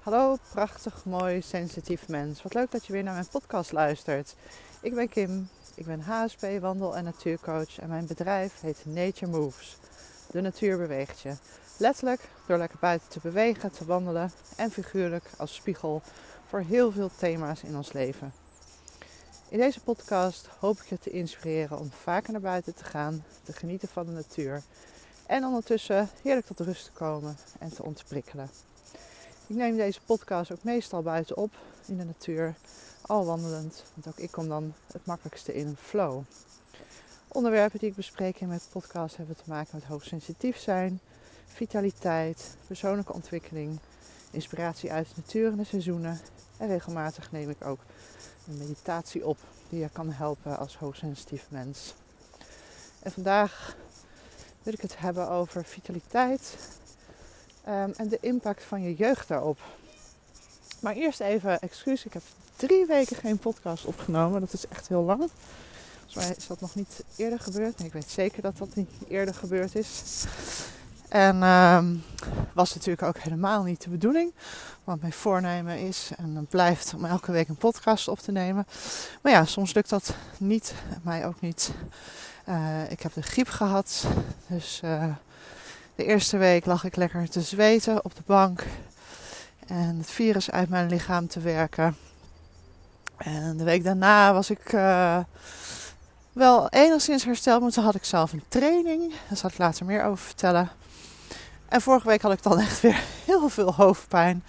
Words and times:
Hallo, 0.00 0.36
prachtig, 0.52 1.04
mooi, 1.04 1.42
sensitief 1.42 2.08
mens. 2.08 2.42
Wat 2.42 2.54
leuk 2.54 2.70
dat 2.70 2.86
je 2.86 2.92
weer 2.92 3.02
naar 3.02 3.14
mijn 3.14 3.28
podcast 3.28 3.72
luistert. 3.72 4.34
Ik 4.80 4.94
ben 4.94 5.08
Kim, 5.08 5.48
ik 5.74 5.86
ben 5.86 6.00
HSP, 6.00 6.46
wandel- 6.60 6.96
en 6.96 7.04
natuurcoach 7.04 7.78
en 7.78 7.88
mijn 7.88 8.06
bedrijf 8.06 8.60
heet 8.60 8.84
Nature 8.84 9.30
Moves. 9.30 9.76
De 10.30 10.40
natuur 10.40 10.78
beweegt 10.78 11.20
je. 11.20 11.34
Letterlijk 11.76 12.20
door 12.46 12.58
lekker 12.58 12.78
buiten 12.80 13.08
te 13.08 13.20
bewegen, 13.22 13.72
te 13.72 13.84
wandelen 13.84 14.32
en 14.56 14.70
figuurlijk 14.70 15.30
als 15.36 15.54
spiegel 15.54 16.02
voor 16.48 16.60
heel 16.60 16.92
veel 16.92 17.10
thema's 17.16 17.62
in 17.62 17.76
ons 17.76 17.92
leven. 17.92 18.32
In 19.48 19.58
deze 19.58 19.80
podcast 19.80 20.48
hoop 20.58 20.80
ik 20.80 20.86
je 20.86 20.98
te 20.98 21.10
inspireren 21.10 21.78
om 21.78 21.90
vaker 21.90 22.32
naar 22.32 22.40
buiten 22.40 22.74
te 22.74 22.84
gaan, 22.84 23.24
te 23.42 23.52
genieten 23.52 23.88
van 23.88 24.06
de 24.06 24.12
natuur 24.12 24.62
en 25.26 25.44
ondertussen 25.44 26.08
heerlijk 26.22 26.46
tot 26.46 26.60
rust 26.60 26.84
te 26.84 26.92
komen 26.92 27.36
en 27.58 27.74
te 27.74 27.82
ontprikkelen. 27.82 28.69
Ik 29.50 29.56
neem 29.56 29.76
deze 29.76 30.00
podcast 30.00 30.52
ook 30.52 30.62
meestal 30.62 31.02
buiten 31.02 31.36
op 31.36 31.52
in 31.86 31.96
de 31.96 32.04
natuur, 32.04 32.54
al 33.00 33.24
wandelend, 33.24 33.84
want 33.94 34.06
ook 34.06 34.18
ik 34.24 34.30
kom 34.30 34.48
dan 34.48 34.74
het 34.92 35.06
makkelijkste 35.06 35.54
in 35.54 35.66
een 35.66 35.76
flow. 35.76 36.22
Onderwerpen 37.28 37.78
die 37.78 37.88
ik 37.88 37.94
bespreek 37.94 38.40
in 38.40 38.48
mijn 38.48 38.60
podcast 38.72 39.16
hebben 39.16 39.36
te 39.36 39.42
maken 39.46 39.70
met 39.72 39.84
hoogsensitief 39.84 40.58
zijn, 40.58 41.00
vitaliteit, 41.46 42.56
persoonlijke 42.66 43.12
ontwikkeling, 43.12 43.78
inspiratie 44.30 44.92
uit 44.92 45.06
de 45.06 45.14
natuur 45.16 45.50
en 45.50 45.56
de 45.56 45.64
seizoenen. 45.64 46.20
En 46.56 46.68
regelmatig 46.68 47.32
neem 47.32 47.50
ik 47.50 47.64
ook 47.64 47.80
een 48.48 48.58
meditatie 48.58 49.26
op 49.26 49.38
die 49.68 49.80
je 49.80 49.88
kan 49.92 50.10
helpen 50.10 50.58
als 50.58 50.76
hoogsensitief 50.76 51.46
mens. 51.48 51.94
En 53.02 53.12
vandaag 53.12 53.76
wil 54.62 54.72
ik 54.72 54.80
het 54.80 54.98
hebben 54.98 55.28
over 55.28 55.64
vitaliteit 55.64 56.56
um, 57.68 57.92
en 57.96 58.08
de 58.08 58.18
impact 58.20 58.64
van 58.64 58.82
je 58.82 58.94
jeugd 58.94 59.28
daarop. 59.28 59.58
Maar 60.80 60.94
eerst 60.94 61.20
even 61.20 61.60
excuus, 61.60 62.04
ik 62.04 62.12
heb 62.12 62.22
drie 62.56 62.86
weken 62.86 63.16
geen 63.16 63.38
podcast 63.38 63.84
opgenomen. 63.84 64.40
Dat 64.40 64.52
is 64.52 64.68
echt 64.68 64.88
heel 64.88 65.02
lang. 65.02 65.30
Volgens 65.98 66.14
mij 66.14 66.36
is 66.36 66.46
dat 66.46 66.60
nog 66.60 66.74
niet 66.74 67.04
eerder 67.16 67.40
gebeurd. 67.40 67.84
Ik 67.84 67.92
weet 67.92 68.10
zeker 68.10 68.42
dat 68.42 68.58
dat 68.58 68.74
niet 68.74 68.90
eerder 69.08 69.34
gebeurd 69.34 69.74
is. 69.74 70.24
En 71.08 71.42
um, 71.42 72.02
was 72.54 72.74
natuurlijk 72.74 73.02
ook 73.02 73.18
helemaal 73.18 73.62
niet 73.62 73.82
de 73.82 73.90
bedoeling. 73.90 74.32
Want 74.84 75.00
mijn 75.00 75.12
voornemen 75.12 75.78
is 75.78 76.10
en 76.16 76.46
blijft 76.50 76.94
om 76.94 77.04
elke 77.04 77.32
week 77.32 77.48
een 77.48 77.56
podcast 77.56 78.08
op 78.08 78.18
te 78.18 78.32
nemen. 78.32 78.66
Maar 79.22 79.32
ja, 79.32 79.44
soms 79.44 79.74
lukt 79.74 79.88
dat 79.88 80.14
niet. 80.38 80.74
Mij 81.02 81.26
ook 81.26 81.40
niet. 81.40 81.70
Uh, 82.48 82.90
ik 82.90 83.00
heb 83.02 83.12
de 83.12 83.22
griep 83.22 83.48
gehad. 83.48 84.04
Dus 84.46 84.80
uh, 84.84 85.04
de 86.00 86.06
eerste 86.06 86.36
week 86.36 86.66
lag 86.66 86.84
ik 86.84 86.96
lekker 86.96 87.30
te 87.30 87.40
zweten 87.40 88.04
op 88.04 88.14
de 88.14 88.22
bank. 88.26 88.64
En 89.66 89.96
het 89.98 90.10
virus 90.10 90.50
uit 90.50 90.68
mijn 90.68 90.88
lichaam 90.88 91.28
te 91.28 91.40
werken. 91.40 91.96
En 93.16 93.56
de 93.56 93.64
week 93.64 93.84
daarna 93.84 94.32
was 94.32 94.50
ik 94.50 94.72
uh, 94.72 95.18
wel 96.32 96.68
enigszins 96.68 97.24
hersteld. 97.24 97.62
Maar 97.62 97.70
toen 97.70 97.84
had 97.84 97.94
ik 97.94 98.04
zelf 98.04 98.32
een 98.32 98.44
training. 98.48 99.12
Daar 99.28 99.36
zal 99.36 99.50
ik 99.50 99.58
later 99.58 99.86
meer 99.86 100.04
over 100.04 100.24
vertellen. 100.24 100.70
En 101.68 101.80
vorige 101.80 102.08
week 102.08 102.22
had 102.22 102.32
ik 102.32 102.42
dan 102.42 102.60
echt 102.60 102.80
weer 102.86 103.02
heel 103.24 103.48
veel 103.48 103.74
hoofdpijn. 103.74 104.44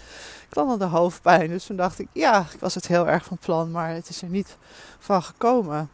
De 0.52 0.84
hoofdpijn. 0.84 1.48
Dus 1.48 1.66
toen 1.66 1.76
dacht 1.76 1.98
ik, 1.98 2.08
ja, 2.12 2.46
ik 2.52 2.60
was 2.60 2.74
het 2.74 2.86
heel 2.86 3.08
erg 3.08 3.24
van 3.24 3.38
plan. 3.38 3.70
Maar 3.70 3.94
het 3.94 4.08
is 4.08 4.22
er 4.22 4.28
niet 4.28 4.56
van 4.98 5.22
gekomen. 5.22 5.90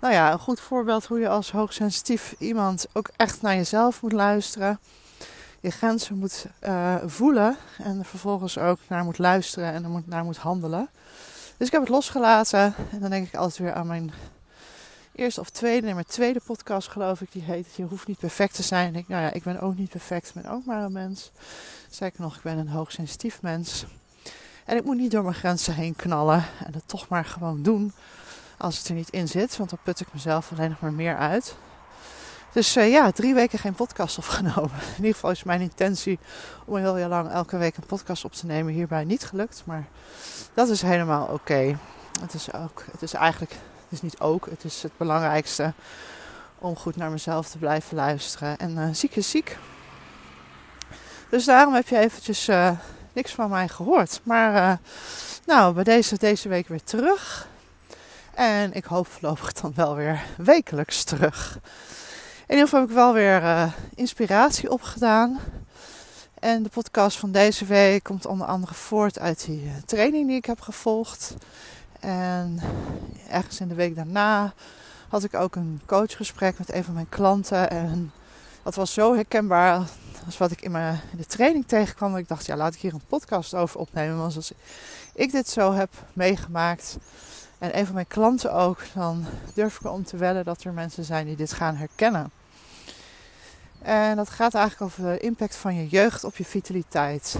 Nou 0.00 0.14
ja, 0.14 0.32
een 0.32 0.38
goed 0.38 0.60
voorbeeld 0.60 1.06
hoe 1.06 1.18
je 1.18 1.28
als 1.28 1.50
hoogsensitief 1.50 2.34
iemand 2.38 2.86
ook 2.92 3.10
echt 3.16 3.42
naar 3.42 3.54
jezelf 3.54 4.02
moet 4.02 4.12
luisteren. 4.12 4.78
Je 5.60 5.70
grenzen 5.70 6.18
moet 6.18 6.46
uh, 6.62 6.94
voelen 7.06 7.56
en 7.78 7.98
er 7.98 8.04
vervolgens 8.04 8.58
ook 8.58 8.78
naar 8.88 9.04
moet 9.04 9.18
luisteren 9.18 9.72
en 9.72 9.84
er 9.84 9.90
moet, 9.90 10.06
naar 10.06 10.24
moet 10.24 10.36
handelen. 10.36 10.88
Dus 11.56 11.66
ik 11.66 11.72
heb 11.72 11.82
het 11.82 11.90
losgelaten 11.90 12.74
en 12.90 13.00
dan 13.00 13.10
denk 13.10 13.26
ik 13.26 13.34
altijd 13.34 13.58
weer 13.58 13.72
aan 13.72 13.86
mijn 13.86 14.12
eerste 15.14 15.40
of 15.40 15.50
tweede, 15.50 15.84
nee, 15.84 15.94
mijn 15.94 16.06
tweede 16.06 16.40
podcast 16.46 16.88
geloof 16.88 17.20
ik, 17.20 17.32
die 17.32 17.42
heet 17.42 17.74
Je 17.74 17.82
hoeft 17.82 18.06
niet 18.06 18.18
perfect 18.18 18.54
te 18.54 18.62
zijn. 18.62 18.86
Ik 18.86 18.92
denk, 18.92 19.08
nou 19.08 19.22
ja, 19.22 19.32
ik 19.32 19.42
ben 19.42 19.60
ook 19.60 19.76
niet 19.76 19.90
perfect, 19.90 20.28
ik 20.28 20.42
ben 20.42 20.52
ook 20.52 20.64
maar 20.64 20.82
een 20.82 20.92
mens. 20.92 21.30
Zeker 21.90 22.20
nog, 22.20 22.36
ik 22.36 22.42
ben 22.42 22.58
een 22.58 22.68
hoogsensitief 22.68 23.42
mens. 23.42 23.84
En 24.70 24.76
ik 24.76 24.84
moet 24.84 24.96
niet 24.96 25.10
door 25.10 25.22
mijn 25.22 25.34
grenzen 25.34 25.74
heen 25.74 25.96
knallen 25.96 26.44
en 26.64 26.74
het 26.74 26.82
toch 26.88 27.08
maar 27.08 27.24
gewoon 27.24 27.62
doen 27.62 27.92
als 28.58 28.78
het 28.78 28.88
er 28.88 28.94
niet 28.94 29.10
in 29.10 29.28
zit. 29.28 29.56
Want 29.56 29.70
dan 29.70 29.78
put 29.82 30.00
ik 30.00 30.06
mezelf 30.12 30.52
alleen 30.52 30.70
nog 30.70 30.80
maar 30.80 30.92
meer 30.92 31.16
uit. 31.16 31.56
Dus 32.52 32.76
uh, 32.76 32.90
ja, 32.90 33.10
drie 33.10 33.34
weken 33.34 33.58
geen 33.58 33.74
podcast 33.74 34.18
opgenomen. 34.22 34.80
In 34.80 34.96
ieder 34.96 35.14
geval 35.14 35.30
is 35.30 35.42
mijn 35.42 35.60
intentie 35.60 36.18
om 36.64 36.76
heel, 36.76 36.94
heel 36.94 37.08
lang 37.08 37.30
elke 37.30 37.56
week 37.56 37.76
een 37.76 37.86
podcast 37.86 38.24
op 38.24 38.32
te 38.32 38.46
nemen. 38.46 38.72
Hierbij 38.72 39.04
niet 39.04 39.24
gelukt, 39.24 39.62
maar 39.66 39.86
dat 40.54 40.68
is 40.68 40.82
helemaal 40.82 41.26
oké. 41.26 41.78
Het 42.20 42.34
is 42.34 42.52
ook, 42.52 42.84
het 42.92 43.02
is 43.02 43.12
eigenlijk, 43.12 43.52
het 43.52 43.92
is 43.92 44.02
niet 44.02 44.20
ook, 44.20 44.46
het 44.50 44.64
is 44.64 44.82
het 44.82 44.92
belangrijkste 44.96 45.72
om 46.58 46.76
goed 46.76 46.96
naar 46.96 47.10
mezelf 47.10 47.48
te 47.48 47.58
blijven 47.58 47.96
luisteren. 47.96 48.58
En 48.58 48.70
uh, 48.70 48.88
ziek 48.92 49.16
is 49.16 49.30
ziek. 49.30 49.58
Dus 51.28 51.44
daarom 51.44 51.74
heb 51.74 51.88
je 51.88 51.98
eventjes 51.98 52.48
uh, 52.48 52.70
niks 53.12 53.32
van 53.32 53.50
mij 53.50 53.68
gehoord. 53.68 54.20
Maar 54.22 54.78
nou, 55.46 55.74
bij 55.74 55.84
deze, 55.84 56.18
deze 56.18 56.48
week 56.48 56.68
weer 56.68 56.84
terug. 56.84 57.48
En 58.34 58.72
ik 58.72 58.84
hoop 58.84 59.06
voorlopig 59.06 59.52
dan 59.52 59.72
wel 59.74 59.94
weer 59.94 60.22
wekelijks 60.36 61.04
terug. 61.04 61.58
In 62.46 62.56
ieder 62.56 62.64
geval 62.64 62.80
heb 62.80 62.88
ik 62.88 62.94
wel 62.94 63.12
weer 63.12 63.42
uh, 63.42 63.72
inspiratie 63.94 64.70
opgedaan. 64.70 65.38
En 66.34 66.62
de 66.62 66.68
podcast 66.68 67.18
van 67.18 67.32
deze 67.32 67.64
week 67.64 68.02
komt 68.02 68.26
onder 68.26 68.46
andere 68.46 68.74
voort 68.74 69.18
uit 69.18 69.44
die 69.44 69.64
uh, 69.64 69.70
training 69.86 70.26
die 70.26 70.36
ik 70.36 70.44
heb 70.44 70.60
gevolgd. 70.60 71.34
En 72.00 72.60
ergens 73.28 73.60
in 73.60 73.68
de 73.68 73.74
week 73.74 73.96
daarna 73.96 74.52
had 75.08 75.24
ik 75.24 75.34
ook 75.34 75.56
een 75.56 75.80
coachgesprek 75.86 76.58
met 76.58 76.72
een 76.72 76.84
van 76.84 76.94
mijn 76.94 77.08
klanten. 77.08 77.70
En 77.70 78.12
dat 78.62 78.74
was 78.74 78.92
zo 78.92 79.14
herkenbaar 79.14 79.88
als 80.26 80.38
wat 80.38 80.50
ik 80.50 80.60
in, 80.60 80.70
mijn, 80.70 81.00
in 81.12 81.18
de 81.18 81.26
training 81.26 81.66
tegenkwam. 81.66 82.16
ik 82.16 82.28
dacht, 82.28 82.46
ja, 82.46 82.56
laat 82.56 82.74
ik 82.74 82.80
hier 82.80 82.94
een 82.94 83.06
podcast 83.06 83.54
over 83.54 83.80
opnemen. 83.80 84.18
Want 84.18 84.36
als 84.36 84.52
ik 85.14 85.32
dit 85.32 85.48
zo 85.48 85.72
heb 85.72 85.90
meegemaakt, 86.12 86.98
en 87.58 87.78
een 87.78 87.84
van 87.86 87.94
mijn 87.94 88.06
klanten 88.06 88.52
ook, 88.52 88.82
dan 88.94 89.26
durf 89.54 89.80
ik 89.80 89.90
om 89.90 90.04
te 90.04 90.16
wedden 90.16 90.44
dat 90.44 90.64
er 90.64 90.72
mensen 90.72 91.04
zijn 91.04 91.26
die 91.26 91.36
dit 91.36 91.52
gaan 91.52 91.76
herkennen. 91.76 92.30
En 93.82 94.16
dat 94.16 94.30
gaat 94.30 94.54
eigenlijk 94.54 94.92
over 94.92 95.12
de 95.12 95.18
impact 95.18 95.56
van 95.56 95.74
je 95.74 95.88
jeugd 95.88 96.24
op 96.24 96.36
je 96.36 96.44
vitaliteit. 96.44 97.36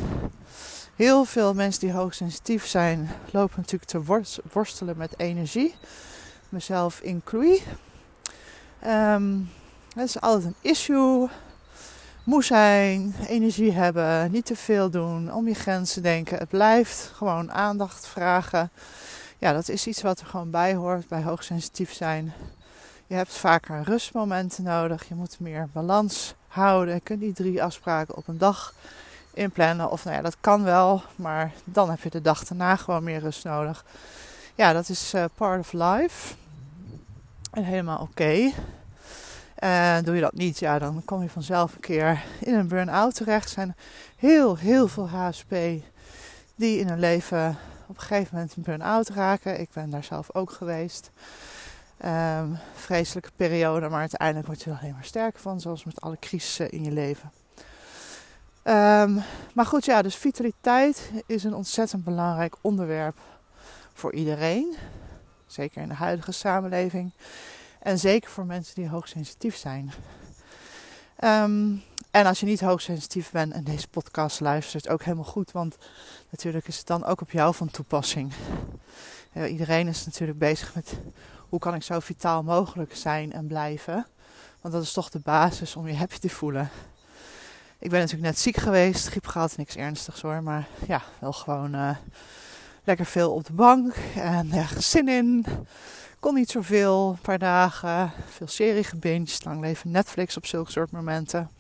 Heel 0.97 1.25
veel 1.25 1.55
mensen 1.55 1.81
die 1.81 1.93
hoogsensitief 1.93 2.67
zijn, 2.67 3.11
lopen 3.31 3.57
natuurlijk 3.57 3.91
te 3.91 4.29
worstelen 4.53 4.97
met 4.97 5.15
energie. 5.17 5.75
Mezelf 6.49 7.01
inclui. 7.01 7.63
Um, 8.87 9.51
dat 9.95 10.05
is 10.05 10.21
altijd 10.21 10.45
een 10.45 10.71
issue. 10.71 11.29
Moe 12.25 12.45
zijn, 12.45 13.15
energie 13.29 13.73
hebben, 13.73 14.31
niet 14.31 14.47
te 14.47 14.57
veel 14.57 14.91
doen, 14.91 15.33
om 15.33 15.49
je 15.49 15.55
grenzen 15.55 16.03
denken. 16.03 16.39
Het 16.39 16.49
blijft 16.49 17.11
gewoon 17.15 17.53
aandacht 17.53 18.07
vragen. 18.07 18.71
Ja, 19.39 19.53
dat 19.53 19.69
is 19.69 19.87
iets 19.87 20.03
wat 20.03 20.21
er 20.21 20.27
gewoon 20.27 20.51
bij 20.51 20.75
hoort 20.75 21.09
bij 21.09 21.23
hoogsensitief 21.23 21.93
zijn. 21.93 22.33
Je 23.07 23.15
hebt 23.15 23.37
vaker 23.37 23.83
rustmomenten 23.83 24.65
nodig. 24.65 25.09
Je 25.09 25.15
moet 25.15 25.41
meer 25.41 25.69
balans 25.73 26.35
houden. 26.49 26.95
Je 26.95 27.01
kunt 27.01 27.21
niet 27.21 27.37
drie 27.37 27.63
afspraken 27.63 28.17
op 28.17 28.29
een 28.29 28.39
dag 28.39 28.75
inplannen. 29.35 29.91
Of 29.91 30.05
nou 30.05 30.17
ja, 30.17 30.23
dat 30.23 30.37
kan 30.41 30.63
wel. 30.63 31.03
Maar 31.17 31.53
dan 31.65 31.91
heb 31.91 32.03
je 32.03 32.11
de 32.11 32.21
dag 32.21 32.45
daarna 32.45 32.77
gewoon 32.77 33.05
meer 33.05 33.21
rust 33.21 33.45
nodig. 33.45 33.85
Ja, 34.55 34.73
dat 34.73 34.89
is 34.89 35.15
uh, 35.15 35.25
part 35.35 35.61
of 35.61 35.73
life. 35.73 36.35
En 37.51 37.65
helemaal 37.65 38.01
oké. 38.01 38.53
En 39.61 40.05
doe 40.05 40.15
je 40.15 40.21
dat 40.21 40.35
niet, 40.35 40.59
ja, 40.59 40.79
dan 40.79 41.03
kom 41.05 41.23
je 41.23 41.29
vanzelf 41.29 41.75
een 41.75 41.81
keer 41.81 42.25
in 42.41 42.55
een 42.55 42.69
burn-out 42.69 43.15
terecht. 43.15 43.45
Er 43.45 43.51
zijn 43.51 43.77
heel, 44.17 44.57
heel 44.57 44.89
veel 44.89 45.09
HSP 45.09 45.55
die 46.55 46.79
in 46.79 46.89
hun 46.89 46.99
leven 46.99 47.59
op 47.87 47.97
een 47.97 48.03
gegeven 48.03 48.29
moment 48.33 48.57
een 48.57 48.63
burn-out 48.63 49.09
raken. 49.09 49.61
Ik 49.61 49.69
ben 49.73 49.91
daar 49.91 50.05
zelf 50.05 50.35
ook 50.35 50.51
geweest. 50.51 51.11
Um, 52.05 52.59
vreselijke 52.75 53.31
periode, 53.37 53.89
maar 53.89 54.01
uiteindelijk 54.01 54.47
word 54.47 54.63
je 54.63 54.71
er 54.71 54.79
alleen 54.81 54.93
maar 54.93 55.05
sterker 55.05 55.41
van, 55.41 55.61
zoals 55.61 55.85
met 55.85 56.01
alle 56.01 56.17
crisissen 56.21 56.71
in 56.71 56.85
je 56.85 56.91
leven. 56.91 57.33
Um, 58.65 59.23
maar 59.55 59.67
goed, 59.67 59.85
ja, 59.85 60.03
dus 60.03 60.17
vitaliteit 60.17 61.11
is 61.27 61.45
een 61.45 61.55
ontzettend 61.55 62.05
belangrijk 62.05 62.57
onderwerp 62.61 63.19
voor 63.93 64.13
iedereen. 64.13 64.77
Zeker 65.47 65.83
in 65.83 65.89
de 65.89 65.95
huidige 65.95 66.33
samenleving. 66.33 67.13
En 67.83 67.99
zeker 67.99 68.31
voor 68.31 68.47
mensen 68.47 68.75
die 68.75 68.89
hoogsensitief 68.89 69.57
zijn. 69.57 69.93
Um, 71.25 71.83
en 72.11 72.27
als 72.27 72.41
je 72.41 72.47
niet 72.47 72.61
hoogsensitief 72.61 73.31
bent 73.31 73.53
en 73.53 73.65
deze 73.65 73.89
podcast 73.89 74.41
luistert, 74.41 74.89
ook 74.89 75.03
helemaal 75.03 75.25
goed. 75.25 75.53
Want 75.53 75.77
natuurlijk 76.31 76.69
is 76.69 76.79
het 76.79 76.87
dan 76.87 77.05
ook 77.05 77.21
op 77.21 77.31
jou 77.31 77.55
van 77.55 77.71
toepassing. 77.71 78.33
iedereen 79.49 79.89
is 79.89 80.05
natuurlijk 80.05 80.39
bezig 80.39 80.75
met 80.75 80.99
hoe 81.49 81.59
kan 81.59 81.75
ik 81.75 81.83
zo 81.83 82.01
vitaal 82.01 82.43
mogelijk 82.43 82.97
zijn 82.97 83.33
en 83.33 83.47
blijven. 83.47 84.07
Want 84.61 84.75
dat 84.75 84.83
is 84.83 84.93
toch 84.93 85.11
de 85.11 85.19
basis 85.19 85.77
om 85.77 85.89
je 85.89 85.97
happy 85.97 86.19
te 86.19 86.29
voelen. 86.29 86.71
Ik 87.79 87.91
ben 87.91 88.01
natuurlijk 88.01 88.29
net 88.29 88.39
ziek 88.39 88.57
geweest, 88.57 89.09
griep 89.09 89.27
gehad, 89.27 89.57
niks 89.57 89.77
ernstigs 89.77 90.21
hoor. 90.21 90.43
Maar 90.43 90.69
ja, 90.87 91.03
wel 91.19 91.33
gewoon 91.33 91.75
uh, 91.75 91.97
lekker 92.85 93.07
veel 93.07 93.33
op 93.33 93.47
de 93.47 93.53
bank 93.53 93.95
en 94.15 94.49
nergens 94.49 94.91
zin 94.91 95.09
in. 95.09 95.47
Kon 96.21 96.35
niet 96.35 96.51
zoveel, 96.51 97.11
een 97.11 97.21
paar 97.21 97.39
dagen, 97.39 98.13
veel 98.29 98.47
serie 98.47 98.85
gebinged, 98.85 99.45
lang 99.45 99.61
leven 99.61 99.91
Netflix 99.91 100.37
op 100.37 100.47
zulke 100.47 100.71
soort 100.71 100.91
momenten. 100.91 101.51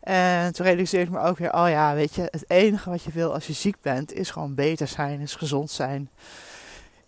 En 0.00 0.52
toen 0.52 0.66
realiseerde 0.66 1.06
ik 1.06 1.12
me 1.12 1.20
ook 1.20 1.38
weer, 1.38 1.52
oh 1.52 1.68
ja, 1.68 1.94
weet 1.94 2.14
je, 2.14 2.22
het 2.30 2.44
enige 2.50 2.90
wat 2.90 3.02
je 3.02 3.10
wil 3.10 3.32
als 3.34 3.46
je 3.46 3.52
ziek 3.52 3.80
bent, 3.80 4.12
is 4.12 4.30
gewoon 4.30 4.54
beter 4.54 4.88
zijn, 4.88 5.20
is 5.20 5.34
gezond 5.34 5.70
zijn. 5.70 6.10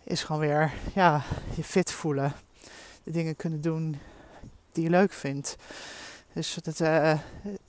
Is 0.05 0.23
gewoon 0.23 0.41
weer, 0.41 0.73
ja, 0.94 1.23
je 1.55 1.64
fit 1.64 1.93
voelen. 1.93 2.32
De 3.03 3.11
dingen 3.11 3.37
kunnen 3.37 3.61
doen 3.61 3.99
die 4.73 4.85
je 4.85 4.91
leuk 4.91 5.12
vindt. 5.12 5.56
Dus 6.32 6.58
het, 6.62 6.81
uh, 6.81 7.19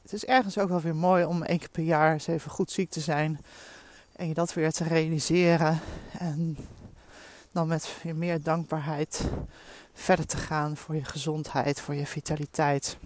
het 0.02 0.14
is 0.14 0.26
ergens 0.26 0.58
ook 0.58 0.70
wel 0.70 0.82
weer 0.82 0.96
mooi 0.96 1.26
om 1.26 1.44
één 1.44 1.60
keer 1.60 1.70
per 1.70 1.84
jaar 1.84 2.14
eens 2.14 2.28
even 2.28 2.52
goed 2.52 2.72
ziek 2.72 2.90
te 2.90 3.00
zijn. 3.00 3.40
En 4.16 4.28
je 4.28 4.34
dat 4.34 4.54
weer 4.54 4.72
te 4.72 4.84
realiseren. 4.84 5.80
En 6.20 6.58
dan 7.54 7.68
met 7.68 7.96
meer 8.16 8.42
dankbaarheid 8.42 9.22
verder 9.94 10.26
te 10.26 10.38
gaan 10.38 10.78
voor 10.78 10.96
je 10.96 11.04
gezondheid, 11.04 11.82
voor 11.82 11.96
je 11.96 12.06
vitaliteit. 12.06 12.98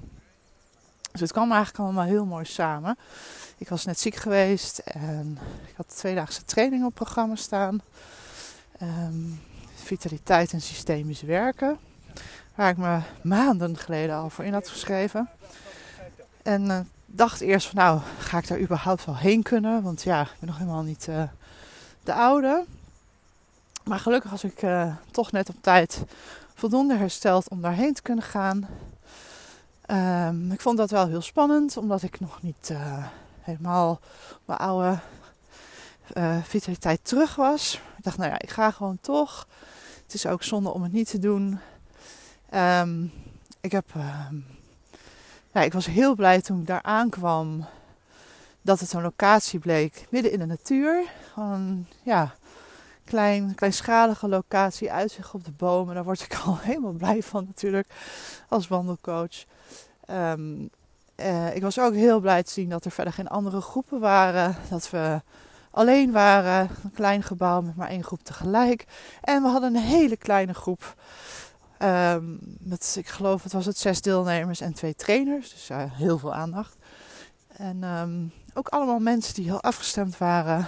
Dus 1.11 1.21
het 1.21 1.31
kwam 1.31 1.51
eigenlijk 1.51 1.83
allemaal 1.83 2.05
heel 2.05 2.25
mooi 2.25 2.45
samen. 2.45 2.97
Ik 3.57 3.69
was 3.69 3.85
net 3.85 3.99
ziek 3.99 4.15
geweest 4.15 4.77
en 4.77 5.37
ik 5.67 5.73
had 5.75 5.97
tweedaagse 5.97 6.43
training 6.43 6.85
op 6.85 6.93
programma 6.93 7.35
staan. 7.35 7.81
Um, 8.81 9.41
vitaliteit 9.75 10.53
en 10.53 10.61
systemisch 10.61 11.21
werken. 11.21 11.77
Waar 12.55 12.69
ik 12.69 12.77
me 12.77 12.99
maanden 13.23 13.77
geleden 13.77 14.15
al 14.15 14.29
voor 14.29 14.45
in 14.45 14.53
had 14.53 14.69
geschreven. 14.69 15.29
En 16.43 16.65
uh, 16.65 16.79
dacht 17.05 17.41
eerst 17.41 17.67
van 17.67 17.75
nou, 17.75 18.01
ga 18.19 18.37
ik 18.37 18.47
daar 18.47 18.59
überhaupt 18.59 19.05
wel 19.05 19.17
heen 19.17 19.43
kunnen? 19.43 19.83
Want 19.83 20.01
ja, 20.01 20.21
ik 20.21 20.39
ben 20.39 20.49
nog 20.49 20.57
helemaal 20.57 20.83
niet 20.83 21.07
uh, 21.09 21.23
de 22.03 22.13
oude. 22.13 22.65
Maar 23.87 23.99
gelukkig 23.99 24.31
was 24.31 24.43
ik 24.43 24.61
uh, 24.61 24.95
toch 25.11 25.31
net 25.31 25.49
op 25.49 25.55
tijd 25.61 26.03
voldoende 26.53 26.95
hersteld 26.95 27.49
om 27.49 27.61
daarheen 27.61 27.93
te 27.93 28.01
kunnen 28.01 28.23
gaan. 28.23 28.67
Um, 30.27 30.51
ik 30.51 30.61
vond 30.61 30.77
dat 30.77 30.91
wel 30.91 31.07
heel 31.07 31.21
spannend, 31.21 31.77
omdat 31.77 32.03
ik 32.03 32.19
nog 32.19 32.41
niet 32.41 32.69
uh, 32.71 33.05
helemaal 33.41 33.99
mijn 34.45 34.59
oude 34.59 34.99
uh, 36.13 36.37
vitaliteit 36.43 36.99
terug 37.03 37.35
was. 37.35 37.81
Ik 37.97 38.03
dacht, 38.03 38.17
nou 38.17 38.29
ja, 38.29 38.39
ik 38.39 38.49
ga 38.49 38.71
gewoon 38.71 38.97
toch. 39.01 39.47
Het 40.03 40.13
is 40.13 40.25
ook 40.25 40.43
zonde 40.43 40.69
om 40.69 40.83
het 40.83 40.91
niet 40.91 41.09
te 41.09 41.19
doen. 41.19 41.59
Um, 42.53 43.11
ik 43.61 43.71
heb, 43.71 43.85
um, 44.29 44.45
ja, 45.51 45.61
ik 45.61 45.73
was 45.73 45.85
heel 45.85 46.15
blij 46.15 46.41
toen 46.41 46.59
ik 46.59 46.67
daar 46.67 46.83
aankwam 46.83 47.65
dat 48.61 48.79
het 48.79 48.93
een 48.93 49.01
locatie 49.01 49.59
bleek 49.59 50.07
midden 50.09 50.31
in 50.31 50.39
de 50.39 50.45
natuur. 50.45 51.03
Ja, 52.03 52.35
klein, 53.07 53.55
kleinschalige 53.55 54.27
locatie, 54.27 54.91
uitzicht 54.91 55.33
op 55.33 55.45
de 55.45 55.51
bomen. 55.51 55.95
Daar 55.95 56.03
word 56.03 56.21
ik 56.21 56.39
al 56.45 56.57
helemaal 56.69 56.91
blij 56.91 57.23
van 57.23 57.45
natuurlijk 57.45 57.87
als 58.49 58.67
wandelcoach. 58.67 59.45
Um, 60.11 60.69
uh, 61.15 61.55
ik 61.55 61.61
was 61.61 61.79
ook 61.79 61.93
heel 61.93 62.19
blij 62.19 62.43
te 62.43 62.51
zien 62.51 62.69
dat 62.69 62.85
er 62.85 62.91
verder 62.91 63.13
geen 63.13 63.27
andere 63.27 63.61
groepen 63.61 63.99
waren. 63.99 64.55
Dat 64.69 64.89
we 64.89 65.21
alleen 65.71 66.11
waren. 66.11 66.69
Een 66.83 66.91
klein 66.93 67.23
gebouw 67.23 67.61
met 67.61 67.75
maar 67.75 67.89
één 67.89 68.03
groep 68.03 68.23
tegelijk. 68.23 68.85
En 69.21 69.41
we 69.41 69.49
hadden 69.49 69.75
een 69.75 69.81
hele 69.81 70.17
kleine 70.17 70.53
groep. 70.53 70.95
Um, 71.83 72.39
met, 72.59 72.95
ik 72.99 73.07
geloof 73.07 73.43
het 73.43 73.53
was 73.53 73.65
het 73.65 73.77
zes 73.77 74.01
deelnemers 74.01 74.61
en 74.61 74.73
twee 74.73 74.95
trainers. 74.95 75.49
Dus 75.49 75.69
uh, 75.69 75.83
heel 75.83 76.17
veel 76.17 76.33
aandacht. 76.33 76.75
En 77.47 77.83
um, 77.83 78.31
ook 78.53 78.67
allemaal 78.67 78.99
mensen 78.99 79.33
die 79.33 79.45
heel 79.45 79.61
afgestemd 79.61 80.17
waren 80.17 80.65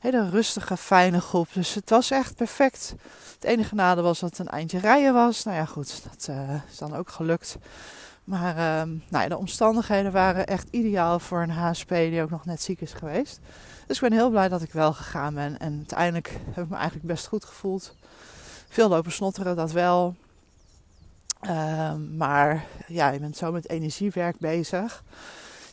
hele 0.00 0.30
rustige, 0.30 0.76
fijne 0.76 1.20
groep. 1.20 1.48
Dus 1.52 1.74
het 1.74 1.90
was 1.90 2.10
echt 2.10 2.36
perfect. 2.36 2.94
Het 3.34 3.44
enige 3.44 3.74
nadeel 3.74 4.04
was 4.04 4.20
dat 4.20 4.30
het 4.30 4.38
een 4.38 4.48
eindje 4.48 4.78
rijden 4.78 5.14
was. 5.14 5.44
Nou 5.44 5.56
ja, 5.56 5.64
goed, 5.64 6.02
dat 6.02 6.26
uh, 6.30 6.54
is 6.70 6.78
dan 6.78 6.96
ook 6.96 7.10
gelukt. 7.10 7.56
Maar 8.24 8.56
uh, 8.56 8.92
nou 9.08 9.28
de 9.28 9.36
omstandigheden 9.36 10.12
waren 10.12 10.46
echt 10.46 10.68
ideaal 10.70 11.18
voor 11.18 11.42
een 11.42 11.50
HSP 11.50 11.88
die 11.88 12.22
ook 12.22 12.30
nog 12.30 12.44
net 12.44 12.62
ziek 12.62 12.80
is 12.80 12.92
geweest. 12.92 13.40
Dus 13.86 13.96
ik 13.96 14.08
ben 14.08 14.18
heel 14.18 14.30
blij 14.30 14.48
dat 14.48 14.62
ik 14.62 14.72
wel 14.72 14.92
gegaan 14.92 15.34
ben. 15.34 15.58
En 15.58 15.74
uiteindelijk 15.76 16.38
heb 16.52 16.64
ik 16.64 16.70
me 16.70 16.76
eigenlijk 16.76 17.06
best 17.06 17.26
goed 17.26 17.44
gevoeld. 17.44 17.94
Veel 18.68 18.88
lopen 18.88 19.12
snotteren, 19.12 19.56
dat 19.56 19.72
wel. 19.72 20.14
Uh, 21.42 21.94
maar 22.16 22.66
ja, 22.86 23.10
je 23.10 23.18
bent 23.18 23.36
zo 23.36 23.52
met 23.52 23.68
energiewerk 23.68 24.38
bezig. 24.38 25.04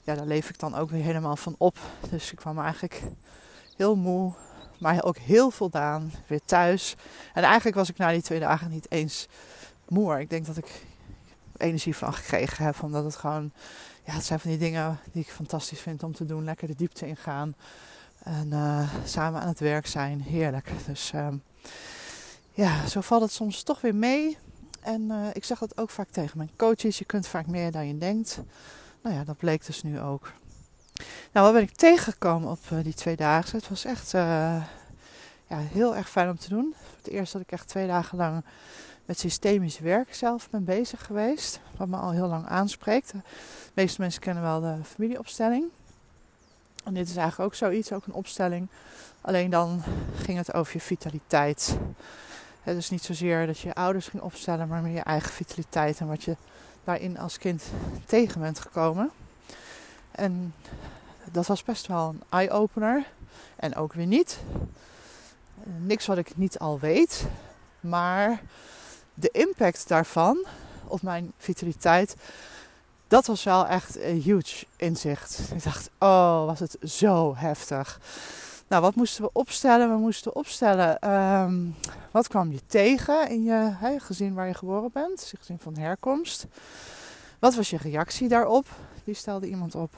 Ja, 0.04 0.16
daar 0.16 0.26
leef 0.26 0.50
ik 0.50 0.60
dan 0.60 0.76
ook 0.76 0.90
weer 0.90 1.04
helemaal 1.04 1.36
van 1.36 1.56
op. 1.58 1.78
Dus 2.10 2.32
ik 2.32 2.38
kwam 2.38 2.60
eigenlijk 2.60 3.04
heel 3.78 3.96
moe, 3.96 4.34
maar 4.80 5.04
ook 5.04 5.18
heel 5.18 5.52
voldaan. 5.52 6.12
Weer 6.28 6.42
thuis. 6.46 6.96
En 7.34 7.44
eigenlijk 7.44 7.76
was 7.76 7.90
ik 7.90 7.98
na 7.98 8.12
die 8.12 8.22
twee 8.22 8.40
dagen 8.40 8.70
niet 8.70 8.92
eens 8.92 9.28
moe. 9.88 10.20
Ik 10.20 10.30
denk 10.30 10.46
dat 10.46 10.58
ik 10.58 10.86
energie 11.58 11.96
van 11.96 12.14
gekregen 12.14 12.66
heb. 12.66 12.84
Omdat 12.84 13.04
het 13.04 13.16
gewoon, 13.16 13.52
ja, 14.06 14.14
het 14.14 14.26
zijn 14.26 14.40
van 14.40 14.50
die 14.50 14.60
dingen 14.60 15.00
die 15.12 15.22
ik 15.22 15.30
fantastisch 15.30 15.80
vind 15.80 16.04
om 16.04 16.14
te 16.14 16.26
doen. 16.26 16.44
Lekker 16.44 16.68
de 16.68 16.76
diepte 16.76 17.08
ingaan. 17.08 17.56
En 18.24 18.48
uh, 18.48 18.90
samen 19.04 19.42
aan 19.42 19.48
het 19.48 19.60
werk 19.60 19.88
zijn. 19.88 20.22
Heerlijk. 20.22 20.72
Dus 20.86 21.12
uh, 21.16 21.28
ja, 22.52 22.88
zo 22.88 23.02
valt 23.02 23.22
het 23.22 23.32
soms 23.32 23.64
toch 23.64 23.82
weer 23.82 23.96
mee. 23.96 24.38
En 24.82 25.02
uh, 25.02 25.28
ik 25.34 25.46
zeg 25.46 25.60
dat 25.60 25.78
ook 25.78 25.90
vaak 25.90 26.10
tegen 26.10 26.38
mijn 26.38 26.52
coaches. 26.56 26.98
Je 26.98 27.06
kunt 27.06 27.28
vaak 27.28 27.48
meer 27.48 27.72
dan 27.72 27.88
je 27.88 27.98
denkt. 27.98 28.40
Nou 29.02 29.16
ja, 29.16 29.24
dat 29.24 29.38
bleek 29.38 29.66
dus 29.66 29.84
nu 29.84 30.00
ook. 30.00 30.32
Nou, 31.32 31.46
wat 31.46 31.54
ben 31.54 31.62
ik 31.62 31.76
tegengekomen 31.76 32.52
op 32.52 32.60
uh, 32.74 32.84
die 32.84 32.94
twee 32.94 33.16
dagen? 33.16 33.58
Het 33.58 33.70
was 33.70 33.86
echt 33.86 34.14
uh, 34.14 34.22
ja, 35.48 35.58
heel 35.58 35.96
erg 35.96 36.10
fijn 36.10 36.30
om 36.30 36.38
te 36.38 36.50
doen. 36.50 36.76
Het 36.98 37.08
eerst 37.08 37.34
dat 37.34 37.42
ik 37.42 37.52
echt 37.52 37.68
twee 37.68 37.88
dagen 37.88 38.18
lang 38.18 38.44
met 39.06 39.20
systemisch 39.20 39.80
werk 39.80 40.16
zelf 40.16 40.50
ben 40.50 40.64
bezig 40.64 41.06
geweest. 41.06 41.60
Wat 41.78 41.88
me 41.88 41.98
al 41.98 42.12
heel 42.12 42.28
lang 42.28 42.48
aanspreekt. 42.48 43.12
De 43.12 43.20
meeste 43.74 44.02
mensen 44.02 44.22
kennen 44.22 44.44
wel 44.44 44.60
de 44.60 44.76
familieopstelling. 44.84 45.66
En 46.84 46.94
dit 46.94 47.10
is 47.10 47.16
eigenlijk 47.16 47.50
ook 47.50 47.56
zoiets, 47.56 47.92
ook 47.92 48.06
een 48.06 48.14
opstelling. 48.14 48.68
Alleen 49.22 49.50
dan 49.50 49.84
ging 50.16 50.38
het 50.38 50.54
over 50.54 50.74
je 50.74 50.82
vitaliteit. 50.82 51.78
Het 52.62 52.78
is 52.78 52.90
niet 52.90 53.04
zozeer 53.04 53.46
dat 53.46 53.60
je 53.60 53.68
je 53.68 53.74
ouders 53.74 54.08
ging 54.08 54.24
opstellen, 54.24 54.68
maar 54.68 54.82
meer 54.82 54.94
je 54.94 55.00
eigen 55.00 55.32
vitaliteit 55.32 56.00
en 56.00 56.08
wat 56.08 56.24
je 56.24 56.36
daarin 56.84 57.20
als 57.20 57.38
kind 57.38 57.64
tegen 58.06 58.42
bent 58.42 58.60
gekomen. 58.60 59.12
En 60.12 60.54
dat 61.32 61.48
was 61.48 61.64
best 61.64 61.88
wel 61.88 62.10
een 62.10 62.22
eye-opener. 62.30 63.06
En 63.56 63.76
ook 63.76 63.94
weer 63.94 64.06
niet. 64.06 64.40
Niks 65.64 66.06
wat 66.06 66.18
ik 66.18 66.38
niet 66.38 66.60
al 66.60 66.80
weet. 66.80 67.26
Maar 67.80 68.42
de 69.14 69.30
impact 69.32 69.88
daarvan 69.88 70.46
op 70.88 71.02
mijn 71.02 71.34
vitaliteit, 71.38 72.16
dat 73.08 73.26
was 73.26 73.44
wel 73.44 73.68
echt 73.68 74.02
een 74.02 74.22
huge 74.22 74.66
inzicht. 74.76 75.40
Ik 75.54 75.64
dacht, 75.64 75.90
oh, 76.00 76.46
was 76.46 76.60
het 76.60 76.78
zo 76.82 77.36
heftig. 77.36 78.00
Nou, 78.68 78.82
wat 78.82 78.96
moesten 78.96 79.24
we 79.24 79.30
opstellen? 79.34 79.90
We 79.90 79.98
moesten 79.98 80.36
opstellen, 80.36 81.14
um, 81.14 81.76
wat 82.12 82.28
kwam 82.28 82.52
je 82.52 82.60
tegen 82.68 83.30
in 83.30 83.44
je 83.44 83.74
gezin 83.98 84.34
waar 84.34 84.48
je 84.48 84.54
geboren 84.54 84.90
bent, 84.94 85.28
je 85.32 85.38
gezin 85.38 85.60
van 85.60 85.78
herkomst. 85.78 86.46
Wat 87.40 87.56
was 87.56 87.70
je 87.70 87.78
reactie 87.78 88.28
daarop? 88.28 88.68
Die 89.04 89.14
stelde 89.14 89.48
iemand 89.48 89.76
op. 89.76 89.96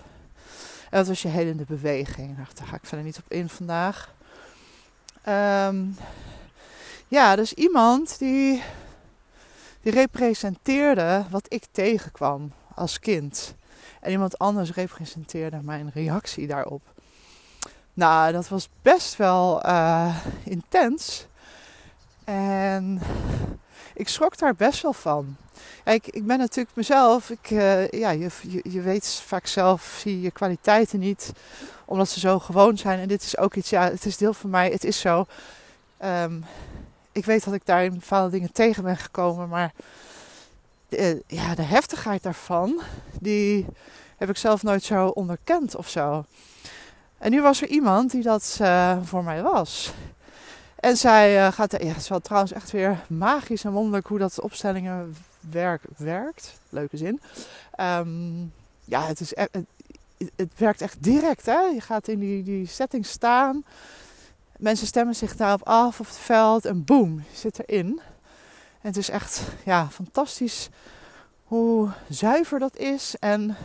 Wat 0.90 1.08
was 1.08 1.22
je 1.22 1.28
helende 1.28 1.66
beweging? 1.68 2.36
Daar 2.36 2.68
ga 2.68 2.76
ik 2.76 2.86
verder 2.86 3.06
niet 3.06 3.18
op 3.18 3.32
in 3.32 3.50
vandaag. 3.50 4.14
Um, 5.28 5.98
ja, 7.08 7.36
dus 7.36 7.54
iemand 7.54 8.20
die, 8.20 8.64
die 9.82 9.92
representeerde 9.92 11.26
wat 11.30 11.46
ik 11.48 11.64
tegenkwam 11.72 12.54
als 12.76 13.00
kind. 13.00 13.56
En 14.00 14.12
iemand 14.12 14.38
anders 14.38 14.74
representeerde 14.74 15.60
mijn 15.62 15.92
reactie 15.94 16.48
daarop. 16.48 16.82
Nou, 17.94 18.32
dat 18.32 18.48
was 18.48 18.70
best 18.82 19.16
wel 19.16 19.66
uh, 19.66 20.18
intens. 20.44 21.28
En 22.24 23.02
ik 24.00 24.08
schrok 24.08 24.38
daar 24.38 24.56
best 24.56 24.82
wel 24.82 24.94
van. 24.94 25.36
Kijk, 25.84 26.08
ik 26.08 26.26
ben 26.26 26.38
natuurlijk 26.38 26.76
mezelf. 26.76 27.30
Ik, 27.30 27.50
uh, 27.50 27.88
ja, 27.88 28.10
je, 28.10 28.30
je, 28.64 28.82
weet 28.82 29.22
vaak 29.26 29.48
zelf, 29.48 29.98
zie 30.02 30.22
je 30.22 30.32
kwaliteiten 30.32 31.00
niet. 31.00 31.32
Omdat 31.86 32.10
ze 32.10 32.20
zo 32.20 32.40
gewoon 32.40 32.78
zijn. 32.78 33.00
En 33.00 33.08
dit 33.08 33.24
is 33.24 33.38
ook 33.38 33.56
iets, 33.56 33.70
ja, 33.70 33.84
het 33.84 34.06
is 34.06 34.18
deel 34.18 34.34
van 34.34 34.50
mij. 34.50 34.70
Het 34.70 34.84
is 34.84 35.00
zo. 35.00 35.26
Um, 36.06 36.46
ik 37.12 37.26
weet 37.26 37.44
dat 37.44 37.54
ik 37.54 37.66
daar 37.66 37.84
in 37.84 37.94
bepaalde 37.94 38.32
dingen 38.32 38.52
tegen 38.52 38.84
ben 38.84 38.98
gekomen. 38.98 39.50
Maar 39.50 39.72
de, 40.90 41.24
ja, 41.28 41.56
de 41.56 41.62
heftigheid 41.62 42.24
daarvan, 42.24 42.82
die 43.20 43.66
heb 44.18 44.30
ik 44.30 44.38
zelf 44.38 44.64
nooit 44.64 44.84
zo 44.84 45.08
onderkend 45.08 45.76
of 45.76 45.90
zo. 45.90 46.26
En 47.18 47.32
nu 47.32 47.42
was 47.42 47.62
er 47.62 47.68
iemand 47.68 48.12
die 48.12 48.24
dat 48.24 48.58
uh, 48.62 48.98
voor 49.04 49.24
mij 49.24 49.42
was. 49.42 49.94
En 50.80 50.98
zij 50.98 51.38
uh, 51.38 51.52
gaat, 51.52 51.72
ja, 51.72 51.88
het 51.88 51.98
is 51.98 52.10
wel 52.10 52.20
trouwens 52.20 52.52
echt 52.52 52.72
weer 52.72 53.04
magisch 53.08 53.64
en 53.64 53.72
wonderlijk 53.72 54.08
hoe 54.08 54.20
dat 54.20 54.42
opstellingen 54.42 55.16
werk, 55.40 55.84
werkt. 55.98 56.60
Leuke 56.70 56.98
zin. 56.98 57.22
Um, 57.80 58.54
ja, 58.86 59.06
het 59.06 59.20
is, 59.20 59.34
e-, 59.34 59.64
het 60.36 60.52
werkt 60.58 60.82
echt 60.82 61.04
direct. 61.04 61.46
Hè? 61.46 61.60
Je 61.60 61.82
gaat 61.82 62.08
in 62.08 62.20
die, 62.20 62.44
die 62.44 62.68
setting 62.68 63.06
staan. 63.06 63.64
Mensen 64.58 64.88
stemmen 64.88 65.16
zich 65.16 65.36
daarop 65.36 65.64
af 65.64 66.00
op 66.00 66.06
het 66.06 66.18
veld 66.18 66.66
en 66.66 66.84
boom, 66.84 67.24
je 67.32 67.38
zit 67.38 67.60
erin. 67.68 68.02
En 68.82 68.88
het 68.88 68.98
is 68.98 69.10
echt 69.10 69.42
ja, 69.66 69.90
fantastisch 69.90 70.70
hoe 71.44 71.90
zuiver 72.10 72.60
dat 72.60 72.78
is 72.78 73.16
en 73.20 73.56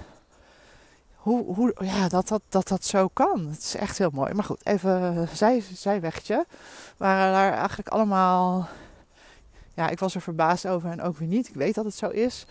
hoe, 1.25 1.55
hoe, 1.55 1.75
ja, 1.81 2.09
dat, 2.09 2.29
dat, 2.29 2.43
dat 2.49 2.69
dat 2.69 2.85
zo 2.85 3.09
kan. 3.09 3.49
Het 3.49 3.59
is 3.59 3.75
echt 3.75 3.99
heel 3.99 4.11
mooi. 4.13 4.35
Maar 4.35 4.45
goed, 4.45 4.67
even 4.67 5.29
zij, 5.33 5.65
zijwegje. 5.75 6.47
Waren 6.97 7.33
daar 7.33 7.53
eigenlijk 7.53 7.89
allemaal. 7.89 8.69
Ja, 9.75 9.89
ik 9.89 9.99
was 9.99 10.15
er 10.15 10.21
verbaasd 10.21 10.67
over 10.67 10.91
en 10.91 11.03
ook 11.03 11.19
weer 11.19 11.29
niet. 11.29 11.49
Ik 11.49 11.55
weet 11.55 11.75
dat 11.75 11.85
het 11.85 11.95
zo 11.95 12.09
is. 12.09 12.47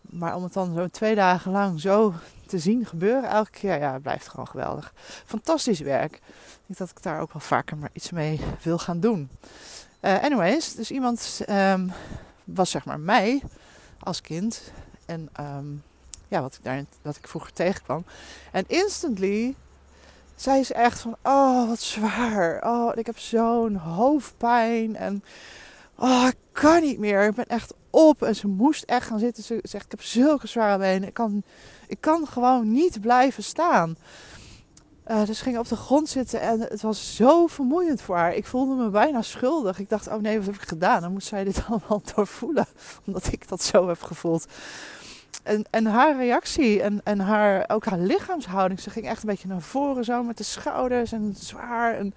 Maar 0.00 0.36
om 0.36 0.42
het 0.42 0.52
dan 0.52 0.74
zo 0.74 0.88
twee 0.88 1.14
dagen 1.14 1.52
lang 1.52 1.80
zo 1.80 2.14
te 2.46 2.58
zien 2.58 2.86
gebeuren 2.86 3.30
elke 3.30 3.50
keer, 3.50 3.78
ja, 3.78 3.98
blijft 3.98 4.28
gewoon 4.28 4.48
geweldig. 4.48 4.92
Fantastisch 5.24 5.80
werk. 5.80 6.14
Ik 6.14 6.60
denk 6.66 6.78
dat 6.78 6.90
ik 6.90 7.02
daar 7.02 7.20
ook 7.20 7.32
wel 7.32 7.42
vaker 7.42 7.76
maar 7.76 7.90
iets 7.92 8.10
mee 8.10 8.40
wil 8.62 8.78
gaan 8.78 9.00
doen. 9.00 9.30
Uh, 10.00 10.22
anyways, 10.22 10.74
dus 10.74 10.90
iemand 10.90 11.40
um, 11.48 11.92
was 12.44 12.70
zeg 12.70 12.84
maar 12.84 13.00
mij 13.00 13.42
als 13.98 14.20
kind. 14.20 14.72
En 15.06 15.28
um, 15.40 15.82
ja, 16.30 16.40
wat 16.40 16.54
ik, 16.54 16.64
daar, 16.64 16.84
wat 17.02 17.16
ik 17.16 17.28
vroeger 17.28 17.52
tegenkwam. 17.52 18.04
En 18.52 18.64
instantly 18.66 19.54
zei 20.36 20.64
ze 20.64 20.74
echt 20.74 21.00
van, 21.00 21.16
oh 21.22 21.68
wat 21.68 21.80
zwaar. 21.80 22.62
Oh, 22.66 22.92
ik 22.94 23.06
heb 23.06 23.18
zo'n 23.18 23.74
hoofdpijn. 23.74 24.96
En 24.96 25.24
oh, 25.94 26.26
ik 26.28 26.36
kan 26.52 26.80
niet 26.80 26.98
meer. 26.98 27.26
Ik 27.26 27.34
ben 27.34 27.46
echt 27.46 27.74
op. 27.90 28.22
En 28.22 28.36
ze 28.36 28.48
moest 28.48 28.84
echt 28.84 29.06
gaan 29.06 29.18
zitten. 29.18 29.42
Ze 29.42 29.58
zegt, 29.62 29.84
ik 29.84 29.90
heb 29.90 30.02
zulke 30.02 30.46
zware 30.46 30.78
benen. 30.78 31.08
Ik 31.08 31.14
kan, 31.14 31.42
ik 31.86 32.00
kan 32.00 32.26
gewoon 32.26 32.72
niet 32.72 33.00
blijven 33.00 33.42
staan. 33.42 33.96
Uh, 35.10 35.24
dus 35.24 35.40
ging 35.40 35.58
op 35.58 35.68
de 35.68 35.76
grond 35.76 36.08
zitten 36.08 36.40
en 36.40 36.60
het 36.60 36.82
was 36.82 37.16
zo 37.16 37.46
vermoeiend 37.46 38.02
voor 38.02 38.16
haar. 38.16 38.34
Ik 38.34 38.46
voelde 38.46 38.74
me 38.74 38.90
bijna 38.90 39.22
schuldig. 39.22 39.78
Ik 39.78 39.88
dacht, 39.88 40.08
oh 40.08 40.20
nee, 40.20 40.36
wat 40.36 40.46
heb 40.46 40.54
ik 40.54 40.68
gedaan? 40.68 41.00
Dan 41.00 41.12
moest 41.12 41.26
zij 41.26 41.44
dit 41.44 41.62
allemaal 41.68 42.02
doorvoelen, 42.14 42.66
omdat 43.06 43.32
ik 43.32 43.48
dat 43.48 43.62
zo 43.62 43.88
heb 43.88 44.02
gevoeld. 44.02 44.46
En, 45.42 45.64
en 45.70 45.86
haar 45.86 46.16
reactie 46.16 46.82
en, 46.82 47.00
en 47.04 47.20
haar, 47.20 47.64
ook 47.68 47.84
haar 47.84 47.98
lichaamshouding, 47.98 48.80
ze 48.80 48.90
ging 48.90 49.06
echt 49.06 49.22
een 49.22 49.28
beetje 49.28 49.48
naar 49.48 49.60
voren 49.60 50.04
zo 50.04 50.22
met 50.22 50.36
de 50.36 50.44
schouders 50.44 51.12
en 51.12 51.34
zwaar 51.38 51.94
en 51.94 52.14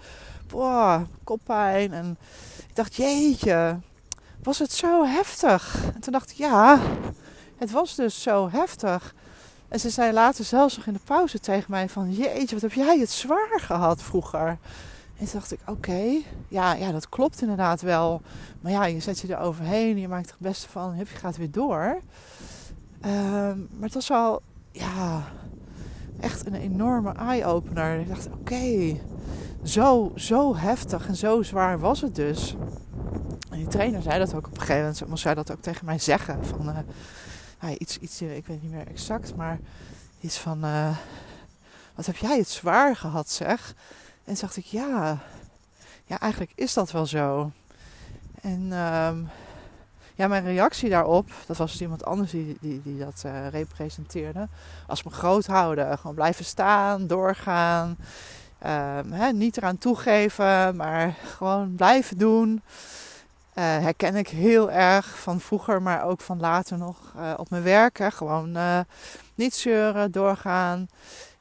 boah, 0.47 1.01
koppijn. 1.23 1.93
En 1.93 2.17
ik 2.67 2.75
dacht, 2.75 2.95
jeetje, 2.95 3.77
was 4.43 4.59
het 4.59 4.71
zo 4.71 5.05
heftig? 5.05 5.83
En 5.93 6.01
toen 6.01 6.13
dacht 6.13 6.31
ik, 6.31 6.37
ja, 6.37 6.79
het 7.57 7.71
was 7.71 7.95
dus 7.95 8.21
zo 8.21 8.49
heftig. 8.49 9.15
En 9.67 9.79
ze 9.79 9.89
zei 9.89 10.13
later 10.13 10.45
zelfs 10.45 10.77
nog 10.77 10.85
in 10.85 10.93
de 10.93 10.99
pauze 11.03 11.39
tegen 11.39 11.71
mij 11.71 11.89
van... 11.89 12.11
Jeetje, 12.11 12.59
wat 12.59 12.61
heb 12.61 12.73
jij 12.73 12.99
het 12.99 13.11
zwaar 13.11 13.59
gehad 13.59 14.01
vroeger? 14.01 14.57
En 15.17 15.25
toen 15.25 15.39
dacht 15.39 15.51
ik, 15.51 15.59
oké, 15.65 16.21
ja, 16.47 16.73
ja, 16.73 16.91
dat 16.91 17.09
klopt 17.09 17.41
inderdaad 17.41 17.81
wel. 17.81 18.21
Maar 18.61 18.71
ja, 18.71 18.85
je 18.85 18.99
zet 18.99 19.19
je 19.19 19.35
er 19.35 19.39
overheen, 19.39 19.99
je 19.99 20.07
maakt 20.07 20.25
er 20.25 20.35
het 20.37 20.47
beste 20.47 20.69
van, 20.69 20.95
je 20.97 21.05
gaat 21.05 21.37
weer 21.37 21.51
door. 21.51 22.01
Um, 23.05 23.67
maar 23.71 23.83
het 23.83 23.93
was 23.93 24.07
wel, 24.07 24.41
ja, 24.71 25.23
echt 26.19 26.45
een 26.45 26.55
enorme 26.55 27.11
eye-opener. 27.11 27.99
Ik 27.99 28.07
dacht, 28.07 28.27
oké, 28.27 28.97
zo, 29.63 30.11
zo 30.15 30.55
heftig 30.55 31.07
en 31.07 31.15
zo 31.15 31.41
zwaar 31.41 31.79
was 31.79 32.01
het 32.01 32.15
dus. 32.15 32.55
En 33.49 33.57
die 33.57 33.67
trainer 33.67 34.01
zei 34.01 34.19
dat 34.19 34.33
ook 34.33 34.47
op 34.47 34.53
een 34.53 34.59
gegeven 34.59 34.81
moment. 34.81 35.07
Moest 35.07 35.21
zij 35.21 35.33
dat 35.33 35.51
ook 35.51 35.61
tegen 35.61 35.85
mij 35.85 35.99
zeggen. 35.99 36.45
Van, 36.45 36.69
uh, 36.69 36.77
ja, 37.61 37.77
iets, 37.77 37.97
iets, 37.99 38.21
eh, 38.21 38.35
ik 38.35 38.45
weet 38.45 38.61
niet 38.61 38.71
meer 38.71 38.87
exact, 38.87 39.35
maar 39.35 39.59
iets 40.19 40.37
van... 40.37 40.65
Uh, 40.65 40.97
wat 41.95 42.05
heb 42.05 42.15
jij 42.15 42.37
het 42.37 42.49
zwaar 42.49 42.95
gehad, 42.95 43.29
zeg? 43.29 43.75
En 44.23 44.35
dacht 44.39 44.57
ik, 44.57 44.65
ja, 44.65 45.17
ja, 46.05 46.19
eigenlijk 46.19 46.51
is 46.55 46.73
dat 46.73 46.91
wel 46.91 47.05
zo. 47.05 47.51
En 48.41 48.71
um, 48.71 49.29
ja, 50.15 50.27
mijn 50.27 50.43
reactie 50.43 50.89
daarop, 50.89 51.29
dat 51.47 51.57
was 51.57 51.71
dus 51.71 51.81
iemand 51.81 52.05
anders 52.05 52.31
die, 52.31 52.57
die, 52.61 52.81
die 52.83 52.97
dat 52.97 53.23
uh, 53.25 53.47
representeerde. 53.47 54.47
Als 54.87 55.03
me 55.03 55.11
groot 55.11 55.45
houden, 55.45 55.97
gewoon 55.97 56.15
blijven 56.15 56.45
staan, 56.45 57.07
doorgaan. 57.07 57.97
Um, 58.65 59.11
hè, 59.11 59.31
niet 59.31 59.57
eraan 59.57 59.77
toegeven, 59.77 60.75
maar 60.75 61.15
gewoon 61.25 61.75
blijven 61.75 62.17
doen. 62.17 62.61
Uh, 63.55 63.63
herken 63.63 64.15
ik 64.15 64.27
heel 64.27 64.71
erg 64.71 65.19
van 65.19 65.39
vroeger, 65.39 65.81
maar 65.81 66.03
ook 66.03 66.21
van 66.21 66.39
later 66.39 66.77
nog 66.77 66.97
uh, 67.17 67.33
op 67.37 67.49
mijn 67.49 67.63
werk. 67.63 67.97
Hè. 67.97 68.11
Gewoon 68.11 68.57
niet 69.35 69.55
zeuren, 69.55 70.11
doorgaan. 70.11 70.87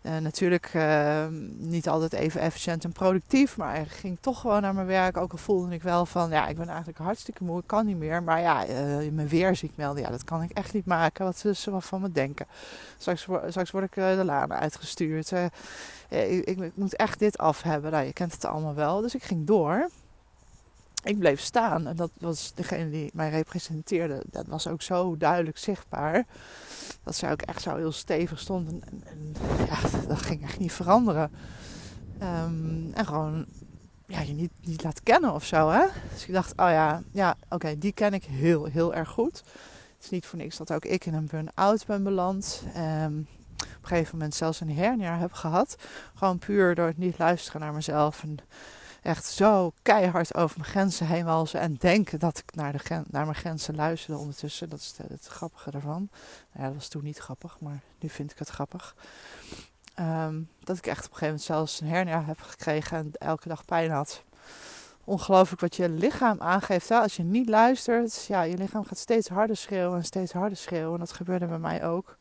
Uh, 0.02 0.16
natuurlijk 0.16 0.75
uh, 0.75 1.26
niet 1.56 1.88
altijd 1.88 2.12
even 2.12 2.40
efficiënt 2.40 2.85
en 2.85 2.92
productief, 2.92 3.56
maar 3.56 3.80
ik 3.80 3.88
ging 3.88 4.18
toch 4.21 4.40
gewoon 4.40 4.62
naar 4.62 4.75
mijn 4.75 4.87
werk. 4.87 5.16
Ook 5.16 5.32
al 5.32 5.38
voelde 5.38 5.75
ik 5.75 5.82
wel 5.82 6.06
van, 6.06 6.30
ja, 6.30 6.47
ik 6.47 6.56
ben 6.56 6.68
eigenlijk 6.68 6.99
hartstikke 6.99 7.44
moe, 7.44 7.61
ik 7.61 7.66
kan 7.66 7.87
niet 7.87 7.97
meer. 7.97 8.23
Maar 8.23 8.40
ja, 8.40 8.68
uh, 8.68 9.12
mijn 9.12 9.28
weerziek 9.28 9.73
melden, 9.76 10.02
ja, 10.02 10.11
dat 10.11 10.25
kan 10.25 10.42
ik 10.42 10.50
echt 10.50 10.73
niet 10.73 10.87
maken. 10.87 11.25
Wat 11.25 11.38
ze 11.38 11.71
wel 11.71 11.80
van 11.80 12.00
me 12.00 12.12
denken. 12.12 12.47
Straks, 12.99 13.26
straks 13.49 13.71
word 13.71 13.85
ik 13.85 13.94
de 13.94 14.23
laan 14.25 14.52
uitgestuurd. 14.52 15.30
Ik, 16.09 16.47
ik, 16.47 16.59
ik, 16.59 16.76
moet 16.76 16.97
echt 16.97 17.18
dit 17.18 17.38
af 17.38 17.62
hebben. 17.62 17.90
Nou, 17.90 18.04
je 18.04 18.12
kent 18.12 18.32
het 18.32 18.44
allemaal 18.44 18.75
wel. 18.75 19.00
Dus 19.00 19.14
ik 19.14 19.23
ging 19.23 19.47
door. 19.47 19.88
Ik 21.02 21.18
bleef 21.18 21.40
staan 21.40 21.87
en 21.87 21.97
dat 21.97 22.11
was 22.18 22.52
degene 22.54 22.90
die 22.90 23.11
mij 23.14 23.30
representeerde. 23.30 24.23
Dat 24.30 24.47
was 24.47 24.66
ook 24.66 24.82
zo 24.82 25.16
duidelijk 25.16 25.59
zichtbaar 25.59 26.26
dat 27.02 27.14
zij 27.14 27.32
ook 27.32 27.42
echt 27.42 27.62
zo 27.62 27.76
heel 27.76 27.92
stevig 27.92 28.38
stond. 28.38 28.68
En, 28.68 29.02
en, 29.04 29.35
ja, 29.66 29.78
dat 30.09 30.23
ging 30.23 30.42
echt 30.42 30.59
niet 30.59 30.73
veranderen. 30.73 31.30
Um, 32.23 32.90
en 32.94 33.06
gewoon 33.06 33.47
ja, 34.06 34.21
je 34.21 34.32
niet, 34.32 34.52
niet 34.61 34.82
laat 34.82 35.02
kennen 35.02 35.32
of 35.32 35.44
zo. 35.44 35.71
Hè? 35.71 35.85
Dus 36.12 36.26
ik 36.26 36.32
dacht, 36.32 36.50
oh 36.50 36.68
ja, 36.71 37.02
ja 37.11 37.37
oké, 37.49 37.78
die 37.78 37.92
ken 37.92 38.14
ik 38.14 38.25
heel, 38.25 38.64
heel 38.64 38.94
erg 38.94 39.09
goed. 39.09 39.42
Het 39.94 40.04
is 40.04 40.11
niet 40.11 40.26
voor 40.26 40.38
niks 40.38 40.56
dat 40.56 40.73
ook 40.73 40.85
ik 40.85 41.06
in 41.06 41.14
een 41.14 41.26
burn-out 41.26 41.87
ben 41.87 42.02
beland. 42.02 42.62
Um, 42.76 43.26
op 43.56 43.82
een 43.82 43.88
gegeven 43.88 44.16
moment 44.16 44.35
zelfs 44.35 44.61
een 44.61 44.76
hernia 44.76 45.18
heb 45.18 45.32
gehad. 45.32 45.76
Gewoon 46.14 46.38
puur 46.38 46.75
door 46.75 46.87
het 46.87 46.99
niet 46.99 47.18
luisteren 47.18 47.61
naar 47.61 47.73
mezelf. 47.73 48.23
En 48.23 48.37
echt 49.02 49.25
zo 49.25 49.73
keihard 49.82 50.35
over 50.35 50.59
mijn 50.59 50.71
grenzen 50.71 51.06
heen 51.06 51.25
walsen. 51.25 51.61
En 51.61 51.75
denken 51.75 52.18
dat 52.18 52.38
ik 52.38 52.54
naar, 52.54 52.73
de 52.73 53.02
naar 53.11 53.25
mijn 53.25 53.37
grenzen 53.37 53.75
luisterde 53.75 54.21
ondertussen. 54.21 54.68
Dat 54.68 54.78
is 54.78 54.94
het, 55.09 55.26
grappige 55.26 55.71
ervan. 55.71 56.09
Nou 56.52 56.64
ja, 56.64 56.64
dat 56.64 56.75
was 56.75 56.88
toen 56.88 57.04
niet 57.04 57.18
grappig, 57.18 57.61
maar 57.61 57.80
nu 58.00 58.09
vind 58.09 58.30
ik 58.30 58.38
het 58.38 58.49
grappig. 58.49 58.97
Um, 60.00 60.49
dat 60.64 60.76
ik 60.76 60.87
echt 60.87 61.04
op 61.04 61.11
een 61.11 61.18
gegeven 61.18 61.26
moment 61.26 61.42
zelfs 61.42 61.80
een 61.80 61.87
hernia 61.87 62.25
heb 62.25 62.40
gekregen 62.40 62.97
en 62.97 63.12
elke 63.18 63.49
dag 63.49 63.64
pijn 63.64 63.90
had. 63.90 64.23
Ongelooflijk 65.04 65.61
wat 65.61 65.76
je 65.76 65.88
lichaam 65.88 66.40
aangeeft. 66.40 66.88
Hè? 66.88 66.99
Als 66.99 67.16
je 67.16 67.23
niet 67.23 67.49
luistert, 67.49 68.25
ja, 68.25 68.42
je 68.42 68.56
lichaam 68.56 68.85
gaat 68.85 68.99
steeds 68.99 69.28
harder 69.28 69.56
schreeuwen 69.56 69.99
en 69.99 70.04
steeds 70.04 70.32
harder 70.32 70.59
schreeuwen. 70.59 70.92
En 70.92 70.99
dat 70.99 71.12
gebeurde 71.12 71.47
bij 71.47 71.59
mij 71.59 71.85
ook. 71.85 72.16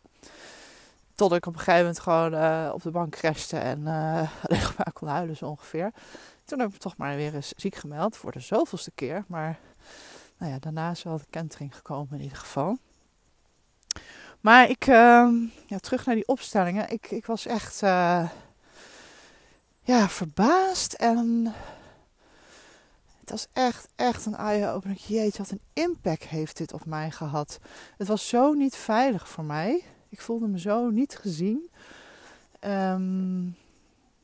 Tot 1.15 1.33
ik 1.33 1.45
op 1.45 1.53
een 1.53 1.59
gegeven 1.59 1.79
moment 1.79 2.00
gewoon 2.00 2.33
uh, 2.33 2.71
op 2.73 2.81
de 2.81 2.91
bank 2.91 3.11
crashte 3.11 3.57
en 3.57 3.79
uh, 3.79 4.15
alleen 4.43 4.63
maar 4.77 4.91
kon 4.93 5.07
huilen 5.07 5.38
zo 5.38 5.45
ongeveer. 5.45 5.91
Toen 6.51 6.60
heb 6.60 6.70
ik 6.70 6.75
me 6.75 6.81
toch 6.81 6.98
maar 6.98 7.15
weer 7.15 7.36
eens 7.36 7.53
ziek 7.55 7.75
gemeld 7.75 8.17
voor 8.17 8.31
de 8.31 8.39
zoveelste 8.39 8.91
keer. 8.91 9.24
Maar 9.27 9.60
nou 10.38 10.51
ja, 10.51 10.60
daarna 10.60 10.91
is 10.91 11.03
wel 11.03 11.17
de 11.17 11.25
kentering 11.29 11.75
gekomen 11.75 12.13
in 12.13 12.22
ieder 12.22 12.38
geval. 12.38 12.77
Maar 14.39 14.70
ik, 14.70 14.88
uh, 14.88 15.29
ja, 15.67 15.77
terug 15.79 16.05
naar 16.05 16.15
die 16.15 16.27
opstellingen. 16.27 16.89
Ik, 16.89 17.12
ik 17.12 17.25
was 17.25 17.46
echt 17.46 17.81
uh, 17.81 18.29
ja, 19.81 20.10
verbaasd 20.10 20.93
en 20.93 21.53
het 23.20 23.29
was 23.29 23.48
echt, 23.53 23.88
echt 23.96 24.25
een 24.25 24.36
eye-opener. 24.36 24.98
Jeetje, 24.98 25.38
wat 25.43 25.51
een 25.51 25.62
impact 25.74 26.27
heeft 26.27 26.58
dit 26.58 26.74
op 26.74 26.86
mij 26.86 27.12
gehad. 27.12 27.60
Het 27.98 28.08
was 28.08 28.27
zo 28.27 28.53
niet 28.53 28.75
veilig 28.75 29.29
voor 29.29 29.43
mij. 29.43 29.84
Ik 30.10 30.22
voelde 30.22 30.48
me 30.48 30.60
zo 30.60 30.89
niet 30.89 31.17
gezien. 31.17 31.70
Um, 32.60 33.55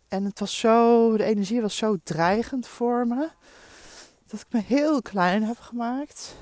en 0.07 0.23
het 0.25 0.39
was 0.39 0.59
zo, 0.59 1.17
de 1.17 1.23
energie 1.23 1.61
was 1.61 1.77
zo 1.77 1.97
dreigend 2.03 2.67
voor 2.67 3.07
me. 3.07 3.29
Dat 4.27 4.39
ik 4.39 4.45
me 4.49 4.61
heel 4.61 5.01
klein 5.01 5.43
heb 5.43 5.59
gemaakt. 5.59 6.35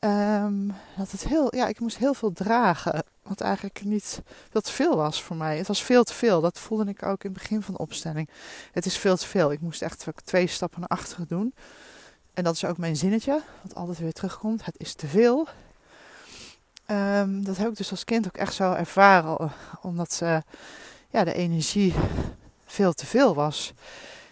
Um, 0.00 0.74
dat 0.96 1.10
het 1.10 1.26
heel, 1.28 1.56
ja, 1.56 1.66
ik 1.66 1.80
moest 1.80 1.96
heel 1.96 2.14
veel 2.14 2.32
dragen. 2.32 3.04
Wat 3.22 3.40
eigenlijk 3.40 3.84
niet 3.84 4.22
te 4.52 4.72
veel 4.72 4.96
was 4.96 5.22
voor 5.22 5.36
mij. 5.36 5.56
Het 5.56 5.66
was 5.66 5.82
veel 5.82 6.04
te 6.04 6.14
veel. 6.14 6.40
Dat 6.40 6.58
voelde 6.58 6.90
ik 6.90 7.02
ook 7.02 7.24
in 7.24 7.30
het 7.30 7.38
begin 7.38 7.62
van 7.62 7.74
de 7.74 7.80
opstelling. 7.80 8.28
Het 8.72 8.86
is 8.86 8.98
veel 8.98 9.16
te 9.16 9.26
veel. 9.26 9.52
Ik 9.52 9.60
moest 9.60 9.82
echt 9.82 10.06
twee 10.24 10.46
stappen 10.46 10.80
naar 10.80 10.88
achteren 10.88 11.26
doen. 11.28 11.54
En 12.34 12.44
dat 12.44 12.54
is 12.54 12.64
ook 12.64 12.78
mijn 12.78 12.96
zinnetje, 12.96 13.42
wat 13.62 13.74
altijd 13.74 13.98
weer 13.98 14.12
terugkomt. 14.12 14.64
Het 14.64 14.78
is 14.78 14.94
te 14.94 15.06
veel. 15.06 15.48
Um, 16.90 17.44
dat 17.44 17.56
heb 17.56 17.68
ik 17.68 17.76
dus 17.76 17.90
als 17.90 18.04
kind 18.04 18.26
ook 18.26 18.36
echt 18.36 18.54
zo 18.54 18.72
ervaren. 18.72 19.52
Omdat 19.82 20.12
ze 20.12 20.42
ja, 21.16 21.24
de 21.24 21.34
energie 21.34 21.94
veel 22.66 22.92
te 22.92 23.06
veel 23.06 23.34
was. 23.34 23.72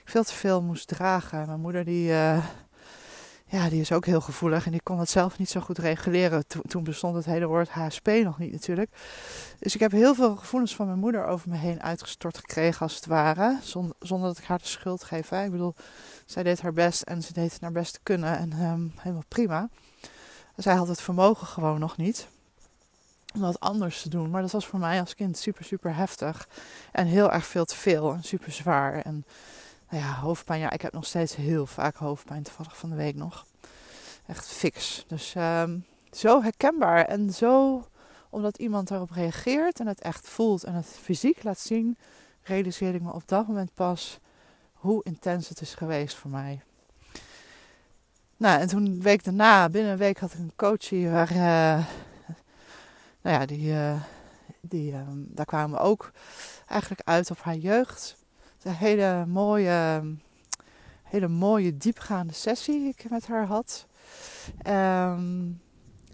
Ik 0.04 0.10
veel 0.10 0.24
te 0.24 0.32
veel 0.32 0.62
moest 0.62 0.88
dragen. 0.88 1.46
Mijn 1.46 1.60
moeder 1.60 1.84
die, 1.84 2.08
uh, 2.08 2.46
ja, 3.46 3.68
die 3.68 3.80
is 3.80 3.92
ook 3.92 4.06
heel 4.06 4.20
gevoelig 4.20 4.66
en 4.66 4.70
die 4.70 4.82
kon 4.82 4.98
het 4.98 5.10
zelf 5.10 5.38
niet 5.38 5.50
zo 5.50 5.60
goed 5.60 5.78
reguleren. 5.78 6.44
toen 6.66 6.84
bestond 6.84 7.14
het 7.14 7.24
hele 7.24 7.46
woord 7.46 7.68
HSP 7.68 8.06
nog 8.06 8.38
niet 8.38 8.52
natuurlijk. 8.52 8.90
Dus 9.58 9.74
ik 9.74 9.80
heb 9.80 9.92
heel 9.92 10.14
veel 10.14 10.36
gevoelens 10.36 10.74
van 10.74 10.86
mijn 10.86 10.98
moeder 10.98 11.26
over 11.26 11.50
me 11.50 11.56
heen 11.56 11.82
uitgestort 11.82 12.38
gekregen 12.38 12.80
als 12.80 12.94
het 12.94 13.06
ware. 13.06 13.58
Zonder, 13.62 14.28
dat 14.28 14.38
ik 14.38 14.44
haar 14.44 14.58
de 14.58 14.66
schuld 14.66 15.04
geef. 15.04 15.28
Hè. 15.28 15.44
Ik 15.44 15.50
bedoel, 15.50 15.74
zij 16.26 16.42
deed 16.42 16.60
haar 16.60 16.72
best 16.72 17.02
en 17.02 17.22
ze 17.22 17.32
deed 17.32 17.58
het 17.60 17.72
best 17.72 17.92
te 17.92 18.00
kunnen 18.02 18.38
en 18.38 18.52
um, 18.52 18.92
helemaal 18.96 19.24
prima. 19.28 19.68
Zij 20.56 20.74
had 20.74 20.88
het 20.88 21.00
vermogen 21.00 21.46
gewoon 21.46 21.80
nog 21.80 21.96
niet 21.96 22.28
wat 23.40 23.60
anders 23.60 24.02
te 24.02 24.08
doen. 24.08 24.30
Maar 24.30 24.42
dat 24.42 24.50
was 24.50 24.66
voor 24.66 24.78
mij 24.78 25.00
als 25.00 25.14
kind 25.14 25.38
super, 25.38 25.64
super 25.64 25.96
heftig. 25.96 26.48
En 26.92 27.06
heel 27.06 27.32
erg 27.32 27.46
veel 27.46 27.64
te 27.64 27.76
veel 27.76 28.12
en 28.12 28.22
super 28.22 28.52
zwaar. 28.52 29.00
En 29.00 29.24
nou 29.90 30.02
ja, 30.02 30.14
hoofdpijn. 30.14 30.60
Ja, 30.60 30.70
ik 30.70 30.82
heb 30.82 30.92
nog 30.92 31.06
steeds 31.06 31.36
heel 31.36 31.66
vaak 31.66 31.96
hoofdpijn, 31.96 32.42
toevallig 32.42 32.76
van 32.78 32.90
de 32.90 32.96
week 32.96 33.14
nog. 33.14 33.46
Echt 34.26 34.46
fix. 34.46 35.04
Dus 35.08 35.34
um, 35.36 35.84
zo 36.10 36.42
herkenbaar 36.42 37.04
en 37.04 37.32
zo 37.32 37.84
omdat 38.30 38.58
iemand 38.58 38.88
daarop 38.88 39.10
reageert 39.10 39.80
en 39.80 39.86
het 39.86 40.00
echt 40.00 40.28
voelt 40.28 40.64
en 40.64 40.74
het 40.74 40.86
fysiek 40.86 41.42
laat 41.42 41.58
zien, 41.58 41.96
realiseerde 42.42 42.96
ik 42.96 43.02
me 43.02 43.12
op 43.12 43.28
dat 43.28 43.46
moment 43.46 43.74
pas 43.74 44.18
hoe 44.72 45.04
intens 45.04 45.48
het 45.48 45.60
is 45.60 45.74
geweest 45.74 46.16
voor 46.16 46.30
mij. 46.30 46.62
Nou, 48.36 48.60
en 48.60 48.68
toen 48.68 48.86
een 48.86 49.02
week 49.02 49.24
daarna, 49.24 49.68
binnen 49.68 49.92
een 49.92 49.98
week 49.98 50.18
had 50.18 50.32
ik 50.32 50.38
een 50.38 50.52
coachie 50.56 51.08
waar, 51.08 51.32
uh, 51.32 51.86
nou 53.24 53.40
ja, 53.40 53.46
die, 53.46 53.72
uh, 53.72 54.02
die, 54.60 54.92
uh, 54.92 55.00
daar 55.14 55.46
kwamen 55.46 55.78
we 55.78 55.84
ook 55.84 56.10
eigenlijk 56.66 57.00
uit 57.04 57.30
op 57.30 57.40
haar 57.40 57.56
jeugd. 57.56 58.16
Een 58.62 58.74
hele 58.74 59.26
mooie, 59.26 60.02
hele 61.02 61.28
mooie 61.28 61.76
diepgaande 61.76 62.32
sessie 62.32 62.78
die 62.78 62.88
ik 62.88 63.10
met 63.10 63.26
haar 63.26 63.46
had. 63.46 63.86
Um, 64.66 65.62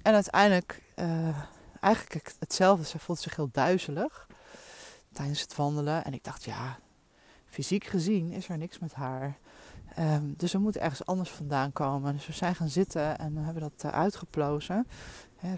en 0.03 0.15
uiteindelijk, 0.15 0.83
uh, 0.97 1.39
eigenlijk 1.81 2.35
hetzelfde. 2.39 2.85
Ze 2.85 2.99
voelde 2.99 3.21
zich 3.23 3.37
heel 3.37 3.49
duizelig 3.53 4.27
tijdens 5.13 5.41
het 5.41 5.57
wandelen. 5.57 6.05
En 6.05 6.13
ik 6.13 6.25
dacht, 6.25 6.45
ja, 6.45 6.79
fysiek 7.47 7.85
gezien 7.85 8.31
is 8.33 8.49
er 8.49 8.59
niks 8.59 8.79
met 8.79 8.95
haar. 8.95 9.39
Um, 9.99 10.35
dus 10.37 10.53
we 10.53 10.59
moeten 10.59 10.81
ergens 10.81 11.07
anders 11.07 11.31
vandaan 11.31 11.73
komen. 11.73 12.13
Dus 12.13 12.27
we 12.27 12.33
zijn 12.33 12.55
gaan 12.55 12.69
zitten 12.69 13.19
en 13.19 13.37
hebben 13.37 13.63
dat 13.63 13.85
uh, 13.85 13.91
uitgeplozen. 13.91 14.87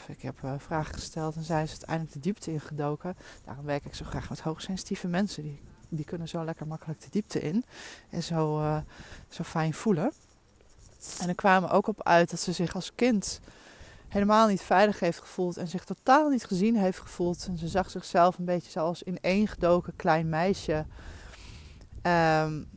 ik 0.06 0.22
heb 0.22 0.38
uh, 0.44 0.52
vragen 0.58 0.94
gesteld 0.94 1.36
en 1.36 1.42
zij 1.42 1.62
is 1.62 1.70
uiteindelijk 1.70 2.12
de 2.12 2.20
diepte 2.20 2.52
ingedoken. 2.52 3.16
Daarom 3.44 3.64
werk 3.64 3.84
ik 3.84 3.94
zo 3.94 4.04
graag 4.04 4.28
met 4.28 4.40
hoogsensitieve 4.40 5.08
mensen. 5.08 5.42
Die, 5.42 5.60
die 5.88 6.04
kunnen 6.04 6.28
zo 6.28 6.44
lekker 6.44 6.66
makkelijk 6.66 7.00
de 7.00 7.10
diepte 7.10 7.40
in. 7.40 7.64
En 8.10 8.22
zo, 8.22 8.60
uh, 8.60 8.76
zo 9.28 9.42
fijn 9.42 9.74
voelen. 9.74 10.12
En 11.20 11.28
er 11.28 11.34
kwamen 11.34 11.70
ook 11.70 11.86
op 11.86 12.02
uit 12.02 12.30
dat 12.30 12.40
ze 12.40 12.52
zich 12.52 12.74
als 12.74 12.94
kind 12.94 13.40
helemaal 14.08 14.48
niet 14.48 14.62
veilig 14.62 15.00
heeft 15.00 15.20
gevoeld. 15.20 15.56
En 15.56 15.68
zich 15.68 15.84
totaal 15.84 16.28
niet 16.28 16.44
gezien 16.44 16.76
heeft 16.76 17.00
gevoeld. 17.00 17.46
En 17.46 17.58
ze 17.58 17.68
zag 17.68 17.90
zichzelf 17.90 18.38
een 18.38 18.44
beetje 18.44 18.70
zoals 18.70 19.02
ineengedoken 19.02 19.96
klein 19.96 20.28
meisje. 20.28 20.86
Um, 22.02 22.68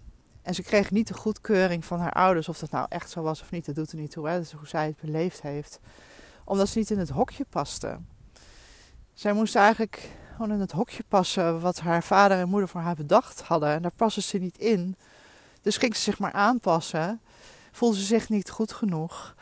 en 0.45 0.55
ze 0.55 0.63
kreeg 0.63 0.91
niet 0.91 1.07
de 1.07 1.13
goedkeuring 1.13 1.85
van 1.85 1.99
haar 1.99 2.11
ouders. 2.11 2.49
Of 2.49 2.59
dat 2.59 2.71
nou 2.71 2.85
echt 2.89 3.09
zo 3.09 3.21
was 3.21 3.41
of 3.41 3.51
niet, 3.51 3.65
dat 3.65 3.75
doet 3.75 3.91
er 3.91 3.97
niet 3.97 4.11
toe. 4.11 4.27
Hè? 4.27 4.33
Dat 4.35 4.43
is 4.43 4.51
hoe 4.51 4.67
zij 4.67 4.85
het 4.85 4.99
beleefd 4.99 5.41
heeft. 5.41 5.79
Omdat 6.43 6.69
ze 6.69 6.77
niet 6.77 6.91
in 6.91 6.99
het 6.99 7.09
hokje 7.09 7.45
paste. 7.49 7.97
Zij 9.13 9.33
moest 9.33 9.55
eigenlijk 9.55 10.09
gewoon 10.31 10.51
in 10.51 10.59
het 10.59 10.71
hokje 10.71 11.03
passen 11.07 11.59
wat 11.59 11.79
haar 11.79 12.03
vader 12.03 12.37
en 12.37 12.49
moeder 12.49 12.69
voor 12.69 12.81
haar 12.81 12.95
bedacht 12.95 13.41
hadden. 13.41 13.69
En 13.69 13.81
daar 13.81 13.91
passen 13.95 14.23
ze 14.23 14.37
niet 14.37 14.57
in. 14.57 14.95
Dus 15.61 15.77
ging 15.77 15.95
ze 15.95 16.01
zich 16.01 16.19
maar 16.19 16.33
aanpassen. 16.33 17.21
Voelde 17.71 17.97
ze 17.97 18.03
zich 18.03 18.29
niet 18.29 18.49
goed 18.49 18.73
genoeg. 18.73 19.35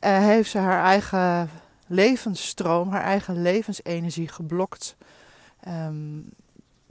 Heeft 0.00 0.50
ze 0.50 0.58
haar 0.58 0.84
eigen 0.84 1.50
levensstroom, 1.86 2.90
haar 2.90 3.02
eigen 3.02 3.42
levensenergie 3.42 4.28
geblokt. 4.28 4.96
Um, 5.68 6.30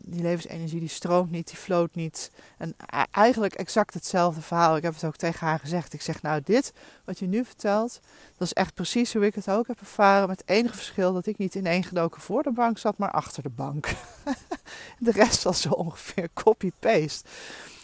die 0.10 0.22
levensenergie 0.22 0.80
die 0.80 0.90
stroomt 0.90 1.32
niet, 1.32 1.48
die 1.48 1.58
floot 1.58 1.96
niet. 1.96 2.32
En 2.58 2.76
eigenlijk 3.12 3.54
exact 3.54 3.94
hetzelfde 3.94 4.42
verhaal. 4.42 4.76
Ik 4.76 4.84
heb 4.84 4.94
het 4.94 5.04
ook 5.04 5.16
tegen 5.16 5.48
haar 5.48 5.60
gezegd. 5.60 5.94
Ik 5.94 6.02
zeg, 6.02 6.22
nou 6.22 6.42
dit 6.44 6.74
wat 7.06 7.20
je 7.20 7.28
nu 7.28 7.46
vertelt, 7.46 8.00
dat 8.38 8.48
is 8.48 8.54
echt 8.54 8.74
precies 8.74 9.14
hoe 9.14 9.26
ik 9.26 9.36
het 9.36 9.50
ook 9.50 9.68
heb 9.68 9.80
ervaren. 9.80 10.28
Met 10.28 10.44
enige 10.46 10.76
verschil 10.76 11.14
dat 11.14 11.26
ik 11.26 11.38
niet 11.38 11.56
in 11.56 11.66
één 11.66 11.84
gedoken 11.84 12.22
voor 12.22 12.44
de 12.44 12.52
bank 12.52 12.78
zat, 12.78 12.98
maar 12.98 13.12
achter 13.12 13.44
de 13.44 13.50
bank. 13.50 13.88
de 15.00 15.12
rest 15.12 15.44
was 15.44 15.62
zo 15.62 15.70
ongeveer 15.70 16.30
copy-paste. 16.34 17.28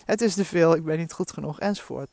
Het 0.05 0.21
is 0.21 0.33
te 0.33 0.45
veel, 0.45 0.75
ik 0.75 0.83
ben 0.83 0.97
niet 0.97 1.13
goed 1.13 1.31
genoeg, 1.31 1.59
enzovoort. 1.59 2.09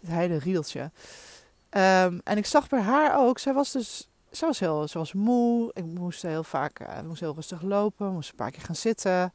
Het 0.00 0.10
hele 0.10 0.38
rieltje. 0.38 0.80
Um, 0.80 2.20
en 2.24 2.36
ik 2.36 2.46
zag 2.46 2.68
bij 2.68 2.80
haar 2.80 3.18
ook, 3.18 3.38
zij 3.38 3.52
was 3.52 3.72
dus 3.72 4.08
ze 4.36 4.46
was 4.46 4.60
heel 4.60 4.88
ze 4.88 5.16
moe. 5.16 5.70
Ik 5.72 5.84
moest 5.84 6.22
heel 6.22 6.44
vaak 6.44 6.80
uh, 6.80 7.00
moest 7.00 7.20
heel 7.20 7.34
rustig 7.34 7.62
lopen. 7.62 8.12
Moest 8.12 8.30
een 8.30 8.36
paar 8.36 8.50
keer 8.50 8.62
gaan 8.62 8.76
zitten. 8.76 9.32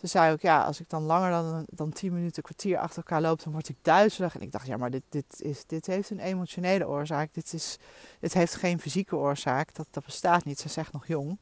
Ze 0.00 0.06
zei 0.06 0.32
ook, 0.32 0.40
ja, 0.40 0.64
als 0.64 0.80
ik 0.80 0.88
dan 0.88 1.02
langer 1.02 1.30
dan, 1.30 1.66
dan 1.70 1.92
10 1.92 2.12
minuten, 2.12 2.42
kwartier 2.42 2.78
achter 2.78 2.96
elkaar 2.96 3.20
loop, 3.20 3.42
dan 3.42 3.52
word 3.52 3.68
ik 3.68 3.76
duizelig. 3.82 4.34
En 4.34 4.40
ik 4.40 4.52
dacht, 4.52 4.66
ja, 4.66 4.76
maar 4.76 4.90
dit, 4.90 5.02
dit, 5.08 5.40
is, 5.40 5.66
dit 5.66 5.86
heeft 5.86 6.10
een 6.10 6.18
emotionele 6.18 6.88
oorzaak. 6.88 7.34
Dit, 7.34 7.52
is, 7.52 7.78
dit 8.20 8.32
heeft 8.32 8.54
geen 8.54 8.80
fysieke 8.80 9.16
oorzaak. 9.16 9.74
Dat, 9.74 9.86
dat 9.90 10.04
bestaat 10.04 10.44
niet. 10.44 10.58
Ze 10.58 10.66
is 10.66 10.76
echt 10.76 10.92
nog 10.92 11.06
jong. 11.06 11.38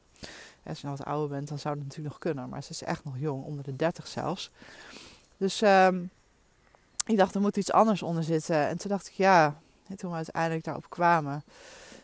Als 0.65 0.79
je 0.79 0.85
nou 0.85 0.97
wat 0.97 1.07
ouder 1.07 1.29
bent, 1.29 1.47
dan 1.47 1.59
zou 1.59 1.75
dat 1.75 1.83
natuurlijk 1.83 2.13
nog 2.13 2.19
kunnen. 2.19 2.49
Maar 2.49 2.63
ze 2.63 2.69
is 2.71 2.83
echt 2.83 3.03
nog 3.03 3.17
jong, 3.17 3.43
onder 3.43 3.63
de 3.63 3.75
30 3.75 4.07
zelfs. 4.07 4.51
Dus 5.37 5.61
um, 5.61 6.09
ik 7.05 7.17
dacht, 7.17 7.35
er 7.35 7.41
moet 7.41 7.57
iets 7.57 7.71
anders 7.71 8.01
onder 8.01 8.23
zitten. 8.23 8.67
En 8.67 8.77
toen 8.77 8.89
dacht 8.89 9.07
ik, 9.07 9.13
ja, 9.13 9.59
en 9.87 9.95
toen 9.95 10.09
we 10.09 10.15
uiteindelijk 10.15 10.63
daarop 10.63 10.89
kwamen. 10.89 11.43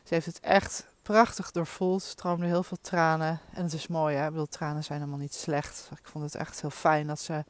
Ze 0.04 0.14
heeft 0.14 0.26
het 0.26 0.40
echt 0.40 0.86
prachtig 1.08 1.52
doorvoeld. 1.52 2.04
stroomde 2.04 2.46
heel 2.46 2.64
veel 2.64 2.78
tranen. 2.82 3.40
En 3.54 3.64
het 3.64 3.74
is 3.74 3.88
mooi, 3.88 4.16
hè? 4.16 4.26
Ik 4.26 4.32
bedoel, 4.32 4.48
tranen 4.48 4.84
zijn 4.84 5.00
helemaal 5.00 5.20
niet 5.20 5.34
slecht. 5.34 5.90
Ik 5.92 6.08
vond 6.08 6.24
het 6.24 6.36
echt 6.36 6.62
heel 6.62 6.70
fijn 6.70 7.08
dat 7.08 7.20
ze 7.20 7.44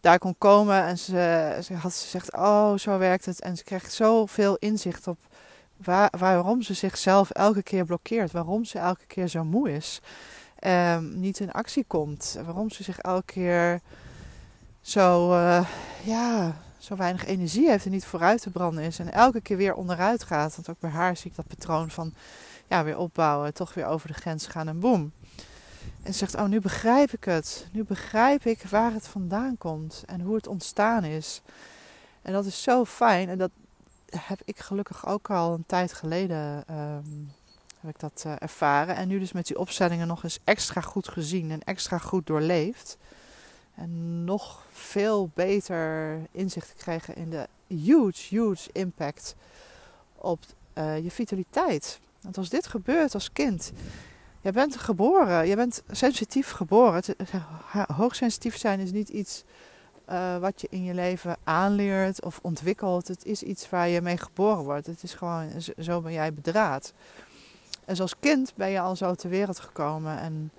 daar 0.00 0.18
kon 0.18 0.34
komen. 0.38 0.84
En 0.84 0.98
ze, 0.98 1.58
ze 1.62 1.74
had 1.74 1.92
gezegd, 1.92 2.32
oh, 2.32 2.76
zo 2.76 2.98
werkt 2.98 3.24
het. 3.24 3.40
En 3.40 3.56
ze 3.56 3.64
kreeg 3.64 3.90
zoveel 3.90 4.56
inzicht 4.56 5.06
op 5.06 5.18
waar, 5.76 6.10
waarom 6.18 6.62
ze 6.62 6.74
zichzelf 6.74 7.30
elke 7.30 7.62
keer 7.62 7.84
blokkeert. 7.84 8.32
Waarom 8.32 8.64
ze 8.64 8.78
elke 8.78 9.06
keer 9.06 9.28
zo 9.28 9.44
moe 9.44 9.72
is. 9.72 10.00
Um, 10.66 11.20
niet 11.20 11.40
in 11.40 11.52
actie 11.52 11.84
komt. 11.86 12.38
Waarom 12.44 12.70
ze 12.70 12.82
zich 12.82 12.98
elke 12.98 13.32
keer 13.32 13.80
zo, 14.80 15.32
uh, 15.32 15.66
ja, 16.04 16.56
zo 16.78 16.96
weinig 16.96 17.26
energie 17.26 17.68
heeft 17.68 17.84
en 17.84 17.90
niet 17.90 18.06
vooruit 18.06 18.42
te 18.42 18.50
branden 18.50 18.84
is. 18.84 18.98
En 18.98 19.12
elke 19.12 19.40
keer 19.40 19.56
weer 19.56 19.74
onderuit 19.74 20.22
gaat. 20.22 20.54
Want 20.54 20.70
ook 20.70 20.80
bij 20.80 20.90
haar 20.90 21.16
zie 21.16 21.30
ik 21.30 21.36
dat 21.36 21.46
patroon 21.46 21.90
van 21.90 22.14
ja, 22.70 22.84
weer 22.84 22.98
opbouwen, 22.98 23.54
toch 23.54 23.74
weer 23.74 23.86
over 23.86 24.08
de 24.08 24.14
grens 24.14 24.46
gaan 24.46 24.68
en 24.68 24.80
boem. 24.80 25.12
En 26.02 26.14
zegt, 26.14 26.34
oh 26.34 26.44
nu 26.44 26.60
begrijp 26.60 27.12
ik 27.12 27.24
het. 27.24 27.66
Nu 27.72 27.84
begrijp 27.84 28.44
ik 28.44 28.62
waar 28.62 28.92
het 28.92 29.06
vandaan 29.06 29.58
komt 29.58 30.02
en 30.06 30.20
hoe 30.20 30.34
het 30.34 30.46
ontstaan 30.46 31.04
is. 31.04 31.42
En 32.22 32.32
dat 32.32 32.44
is 32.44 32.62
zo 32.62 32.84
fijn. 32.84 33.28
En 33.28 33.38
dat 33.38 33.50
heb 34.06 34.40
ik 34.44 34.58
gelukkig 34.58 35.06
ook 35.06 35.30
al 35.30 35.54
een 35.54 35.66
tijd 35.66 35.92
geleden 35.92 36.64
um, 36.70 37.32
heb 37.80 37.90
ik 37.90 38.00
dat 38.00 38.22
uh, 38.26 38.32
ervaren. 38.38 38.96
En 38.96 39.08
nu 39.08 39.18
dus 39.18 39.32
met 39.32 39.46
die 39.46 39.58
opstellingen 39.58 40.06
nog 40.06 40.22
eens 40.22 40.38
extra 40.44 40.80
goed 40.80 41.08
gezien 41.08 41.50
en 41.50 41.62
extra 41.62 41.98
goed 41.98 42.26
doorleefd. 42.26 42.96
En 43.74 44.24
nog 44.24 44.66
veel 44.70 45.30
beter 45.34 46.18
inzicht 46.30 46.68
gekregen 46.68 47.16
in 47.16 47.30
de 47.30 47.48
huge, 47.66 48.34
huge 48.34 48.70
impact 48.72 49.34
op 50.14 50.38
uh, 50.74 50.98
je 50.98 51.10
vitaliteit. 51.10 52.00
Want 52.22 52.38
als 52.38 52.48
dit 52.48 52.66
gebeurt 52.66 53.14
als 53.14 53.32
kind, 53.32 53.72
je 54.40 54.52
bent 54.52 54.76
geboren, 54.76 55.46
je 55.46 55.56
bent 55.56 55.82
sensitief 55.90 56.50
geboren. 56.50 57.02
hoogsensitief 57.94 58.56
zijn 58.56 58.80
is 58.80 58.92
niet 58.92 59.08
iets 59.08 59.44
uh, 60.10 60.36
wat 60.36 60.60
je 60.60 60.66
in 60.70 60.84
je 60.84 60.94
leven 60.94 61.36
aanleert 61.44 62.24
of 62.24 62.38
ontwikkelt. 62.42 63.08
Het 63.08 63.24
is 63.24 63.42
iets 63.42 63.70
waar 63.70 63.88
je 63.88 64.00
mee 64.00 64.16
geboren 64.16 64.64
wordt. 64.64 64.86
Het 64.86 65.02
is 65.02 65.14
gewoon, 65.14 65.50
zo 65.78 66.00
ben 66.00 66.12
jij 66.12 66.34
bedraad. 66.34 66.92
En 67.84 67.98
als 67.98 68.18
kind 68.20 68.52
ben 68.54 68.68
je 68.68 68.80
al 68.80 68.96
zo 68.96 69.14
ter 69.14 69.30
wereld 69.30 69.58
gekomen. 69.58 70.18
En 70.18 70.50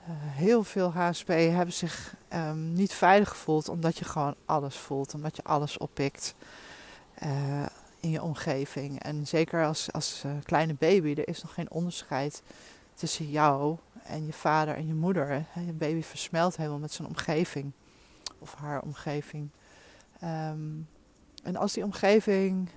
uh, 0.00 0.08
heel 0.16 0.64
veel 0.64 0.92
HSP 0.92 1.28
hebben 1.28 1.72
zich 1.72 2.14
um, 2.34 2.72
niet 2.72 2.92
veilig 2.92 3.28
gevoeld 3.28 3.68
omdat 3.68 3.98
je 3.98 4.04
gewoon 4.04 4.34
alles 4.44 4.76
voelt. 4.76 5.14
Omdat 5.14 5.36
je 5.36 5.42
alles 5.44 5.78
oppikt. 5.78 6.34
Uh, 7.22 7.66
in 8.06 8.12
je 8.12 8.22
omgeving. 8.22 9.02
En 9.02 9.26
zeker 9.26 9.64
als, 9.64 9.92
als 9.92 10.22
uh, 10.26 10.32
kleine 10.42 10.74
baby, 10.74 11.10
er 11.10 11.28
is 11.28 11.42
nog 11.42 11.54
geen 11.54 11.70
onderscheid 11.70 12.42
tussen 12.94 13.30
jou 13.30 13.76
en 14.02 14.26
je 14.26 14.32
vader 14.32 14.74
en 14.74 14.86
je 14.86 14.94
moeder. 14.94 15.46
Je 15.66 15.72
baby 15.72 16.02
versmelt 16.02 16.56
helemaal 16.56 16.78
met 16.78 16.92
zijn 16.92 17.08
omgeving 17.08 17.72
of 18.38 18.54
haar 18.54 18.82
omgeving. 18.82 19.48
Um, 20.24 20.88
en 21.42 21.56
als 21.56 21.72
die 21.72 21.84
omgeving 21.84 22.68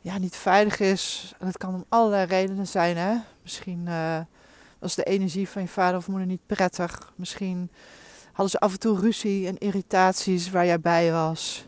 ja, 0.00 0.18
niet 0.18 0.36
veilig 0.36 0.80
is, 0.80 1.34
en 1.38 1.46
dat 1.46 1.56
kan 1.56 1.74
om 1.74 1.84
allerlei 1.88 2.26
redenen 2.26 2.66
zijn. 2.66 2.96
Hè? 2.96 3.16
Misschien 3.42 3.84
uh, 3.88 4.20
was 4.78 4.94
de 4.94 5.04
energie 5.04 5.48
van 5.48 5.62
je 5.62 5.68
vader 5.68 5.98
of 5.98 6.08
moeder 6.08 6.26
niet 6.26 6.46
prettig. 6.46 7.12
Misschien 7.16 7.70
hadden 8.32 8.50
ze 8.50 8.60
af 8.60 8.72
en 8.72 8.78
toe 8.78 9.00
ruzie 9.00 9.46
en 9.46 9.58
irritaties 9.58 10.50
waar 10.50 10.66
jij 10.66 10.80
bij 10.80 11.12
was. 11.12 11.66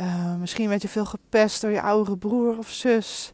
Uh, 0.00 0.34
misschien 0.34 0.68
werd 0.68 0.82
je 0.82 0.88
veel 0.88 1.04
gepest 1.04 1.60
door 1.60 1.70
je 1.70 1.82
oudere 1.82 2.16
broer 2.16 2.58
of 2.58 2.70
zus. 2.70 3.32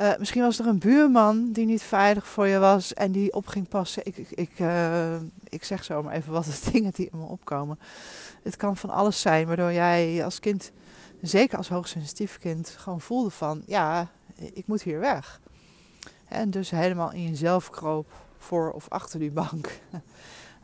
Uh, 0.00 0.12
misschien 0.18 0.42
was 0.42 0.58
er 0.58 0.66
een 0.66 0.78
buurman 0.78 1.52
die 1.52 1.66
niet 1.66 1.82
veilig 1.82 2.26
voor 2.26 2.46
je 2.46 2.58
was 2.58 2.94
en 2.94 3.12
die 3.12 3.32
op 3.32 3.46
ging 3.46 3.68
passen. 3.68 4.06
Ik, 4.06 4.16
ik, 4.16 4.30
ik, 4.30 4.50
ik 5.48 5.64
zeg 5.64 5.84
zo 5.84 6.02
maar 6.02 6.14
even 6.14 6.32
wat 6.32 6.44
de 6.44 6.60
dingen 6.72 6.92
die 6.92 7.08
in 7.12 7.18
me 7.18 7.24
opkomen. 7.24 7.78
Het 8.42 8.56
kan 8.56 8.76
van 8.76 8.90
alles 8.90 9.20
zijn 9.20 9.46
waardoor 9.46 9.72
jij 9.72 10.24
als 10.24 10.40
kind, 10.40 10.72
zeker 11.20 11.58
als 11.58 11.68
hoogsensitief 11.68 12.38
kind, 12.38 12.68
gewoon 12.68 13.00
voelde 13.00 13.30
van 13.30 13.62
ja, 13.66 14.10
ik 14.34 14.66
moet 14.66 14.82
hier 14.82 15.00
weg. 15.00 15.40
En 16.28 16.50
dus 16.50 16.70
helemaal 16.70 17.12
in 17.12 17.28
jezelf 17.28 17.70
kroop 17.70 18.12
voor 18.38 18.72
of 18.72 18.88
achter 18.88 19.18
die 19.18 19.30
bank. 19.30 19.80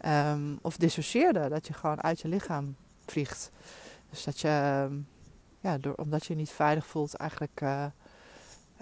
um, 0.07 0.59
of 0.63 0.77
dissocieerde, 0.77 1.49
dat 1.49 1.67
je 1.67 1.73
gewoon 1.73 2.03
uit 2.03 2.21
je 2.21 2.29
lichaam 2.29 2.77
vliegt. 3.07 3.51
Dus 4.11 4.25
dat 4.25 4.41
je, 4.41 4.87
um, 4.91 5.09
ja, 5.61 5.79
door, 5.79 5.95
omdat 5.95 6.27
je 6.27 6.33
je 6.33 6.39
niet 6.39 6.51
veilig 6.51 6.87
voelt, 6.87 7.15
eigenlijk 7.15 7.61
uh, 7.61 7.85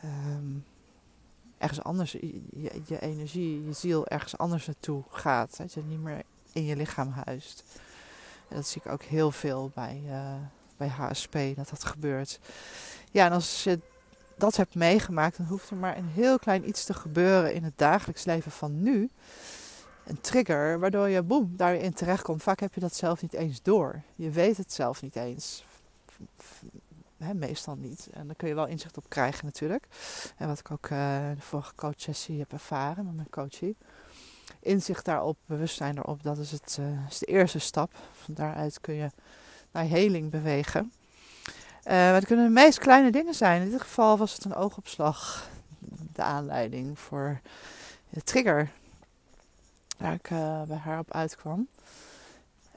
um, 0.05 0.65
ergens 1.59 1.83
anders, 1.83 2.13
je, 2.13 2.43
je, 2.87 3.01
energie, 3.01 3.65
je 3.65 3.73
ziel 3.73 4.07
ergens 4.07 4.39
anders 4.39 4.67
naartoe 4.67 5.03
gaat. 5.11 5.57
Dat 5.57 5.73
je 5.73 5.83
niet 5.83 6.01
meer 6.01 6.23
in 6.53 6.65
je 6.65 6.77
lichaam 6.77 7.13
huist. 7.25 7.65
En 8.49 8.57
dat 8.57 8.67
zie 8.67 8.83
ik 8.85 8.93
ook 8.93 9.03
heel 9.03 9.31
veel 9.31 9.71
bij, 9.75 10.03
uh, 10.07 10.35
bij 10.77 10.89
HSP, 10.89 11.39
dat 11.57 11.69
dat 11.69 11.85
gebeurt. 11.85 12.41
Ja, 13.11 13.27
en 13.27 13.33
als 13.33 13.65
je 13.65 13.81
dat 14.37 14.57
hebt 14.57 14.75
meegemaakt, 14.75 15.37
dan 15.37 15.47
hoeft 15.47 15.71
er 15.71 15.77
maar 15.77 15.97
een 15.97 16.09
heel 16.09 16.39
klein 16.39 16.69
iets 16.69 16.85
te 16.85 16.95
gebeuren 16.95 17.55
in 17.55 17.65
het 17.65 17.79
dagelijks 17.79 18.25
leven 18.25 18.51
van 18.51 18.83
nu. 18.83 19.11
Een 20.09 20.21
trigger, 20.21 20.79
waardoor 20.79 21.09
je 21.09 21.23
boem, 21.23 21.57
daarin 21.57 21.93
terechtkomt. 21.93 22.43
Vaak 22.43 22.61
heb 22.61 22.75
je 22.75 22.81
dat 22.81 22.95
zelf 22.95 23.23
niet 23.23 23.33
eens 23.33 23.63
door. 23.63 24.03
Je 24.15 24.31
weet 24.31 24.57
het 24.57 24.73
zelf 24.73 25.03
niet 25.03 25.17
eens. 25.17 25.65
Meestal 27.35 27.77
niet. 27.77 28.09
En 28.13 28.27
daar 28.27 28.37
kun 28.37 28.49
je 28.49 28.55
wel 28.55 28.67
inzicht 28.67 28.97
op 28.97 29.05
krijgen 29.09 29.45
natuurlijk. 29.45 29.87
En 30.37 30.49
wat 30.49 30.59
ik 30.59 30.71
ook 30.71 30.89
uh, 30.89 31.31
de 31.35 31.41
vorige 31.41 31.75
coachsessie 31.75 32.39
heb 32.39 32.53
ervaren 32.53 33.05
met 33.05 33.15
mijn 33.15 33.31
coachie. 33.31 33.77
Inzicht 34.61 35.05
daarop, 35.05 35.37
bewustzijn 35.47 35.99
erop, 35.99 36.23
dat 36.23 36.39
is, 36.39 36.51
het, 36.51 36.77
uh, 36.81 37.09
is 37.09 37.19
de 37.19 37.27
eerste 37.27 37.59
stap. 37.59 37.93
Van 38.13 38.35
daaruit 38.35 38.81
kun 38.81 38.95
je 38.95 39.11
naar 39.71 39.85
heling 39.85 40.31
bewegen. 40.31 40.93
Uh, 41.45 41.93
maar 41.93 42.15
het 42.15 42.27
kunnen 42.27 42.47
de 42.47 42.53
meest 42.53 42.79
kleine 42.79 43.11
dingen 43.11 43.35
zijn. 43.35 43.63
In 43.63 43.71
dit 43.71 43.81
geval 43.81 44.19
was 44.19 44.33
het 44.33 44.45
een 44.45 44.55
oogopslag. 44.55 45.49
De 46.13 46.23
aanleiding 46.23 46.99
voor 46.99 47.41
de 48.11 48.23
trigger. 48.23 48.71
Waar 49.99 50.13
ik 50.13 50.31
uh, 50.31 50.63
bij 50.63 50.77
haar 50.77 50.99
op 50.99 51.13
uitkwam. 51.13 51.69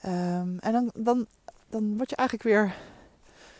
Um, 0.06 0.60
en 0.60 0.72
dan, 0.72 0.92
dan, 0.94 1.28
dan 1.70 1.98
word 1.98 2.10
je 2.10 2.16
eigenlijk 2.16 2.50
weer 2.50 2.76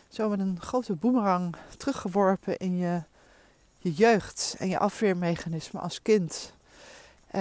zo 0.08 0.28
met 0.28 0.40
een 0.40 0.60
grote 0.60 0.94
boemerang 0.94 1.56
teruggeworpen 1.76 2.56
in 2.56 2.76
je, 2.76 3.02
je 3.78 3.92
jeugd 3.92 4.56
en 4.58 4.68
je 4.68 4.78
afweermechanisme 4.78 5.80
als 5.80 6.02
kind. 6.02 6.52
Um, 7.34 7.40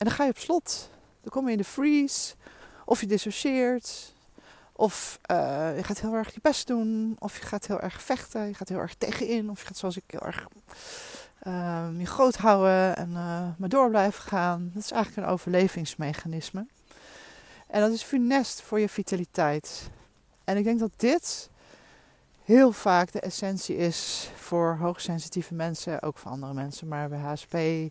en 0.00 0.06
dan 0.06 0.10
ga 0.10 0.24
je 0.24 0.30
op 0.30 0.38
slot. 0.38 0.90
Dan 1.20 1.30
kom 1.30 1.46
je 1.46 1.52
in 1.52 1.58
de 1.58 1.64
freeze. 1.64 2.34
Of 2.84 3.00
je 3.00 3.06
dissocieert. 3.06 4.14
Of 4.72 5.18
uh, 5.30 5.76
je 5.76 5.82
gaat 5.82 6.00
heel 6.00 6.14
erg 6.14 6.34
je 6.34 6.40
best 6.42 6.66
doen. 6.66 7.16
Of 7.18 7.38
je 7.38 7.46
gaat 7.46 7.66
heel 7.66 7.80
erg 7.80 8.02
vechten. 8.02 8.46
Je 8.46 8.54
gaat 8.54 8.68
heel 8.68 8.78
erg 8.78 8.94
tegenin. 8.94 9.50
Of 9.50 9.60
je 9.60 9.66
gaat 9.66 9.76
zoals 9.76 9.96
ik 9.96 10.02
heel 10.06 10.26
erg 10.26 10.48
uh, 11.46 11.88
je 11.98 12.06
groot 12.06 12.36
houden 12.36 12.96
en 12.96 13.10
uh, 13.10 13.48
maar 13.56 13.68
door 13.68 13.88
blijven 13.88 14.22
gaan. 14.22 14.70
Dat 14.74 14.82
is 14.82 14.90
eigenlijk 14.90 15.26
een 15.26 15.32
overlevingsmechanisme. 15.32 16.66
En 17.66 17.80
dat 17.80 17.92
is 17.92 18.02
funest 18.02 18.62
voor 18.62 18.80
je 18.80 18.88
vitaliteit. 18.88 19.90
En 20.44 20.56
ik 20.56 20.64
denk 20.64 20.78
dat 20.78 20.92
dit 20.96 21.50
heel 22.44 22.72
vaak 22.72 23.12
de 23.12 23.20
essentie 23.20 23.76
is 23.76 24.30
voor 24.34 24.76
hoogsensitieve 24.76 25.54
mensen, 25.54 26.02
ook 26.02 26.18
voor 26.18 26.30
andere 26.30 26.54
mensen. 26.54 26.88
Maar 26.88 27.08
bij 27.08 27.18
HSP 27.18 27.54
uh, 27.54 27.90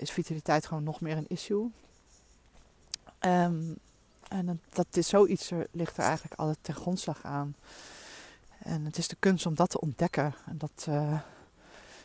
is 0.00 0.10
vitaliteit 0.10 0.66
gewoon 0.66 0.82
nog 0.82 1.00
meer 1.00 1.16
een 1.16 1.28
issue. 1.28 1.70
Um, 3.20 3.76
en 4.28 4.60
dat, 4.72 4.86
is 4.90 5.08
zoiets 5.08 5.50
er, 5.50 5.66
ligt 5.70 5.96
er 5.96 6.04
eigenlijk 6.04 6.40
altijd 6.40 6.58
ten 6.60 6.74
grondslag 6.74 7.22
aan. 7.22 7.56
En 8.58 8.84
het 8.84 8.98
is 8.98 9.08
de 9.08 9.16
kunst 9.18 9.46
om 9.46 9.54
dat 9.54 9.70
te 9.70 9.80
ontdekken 9.80 10.34
en 10.46 10.58
dat, 10.58 10.86
uh, 10.88 11.20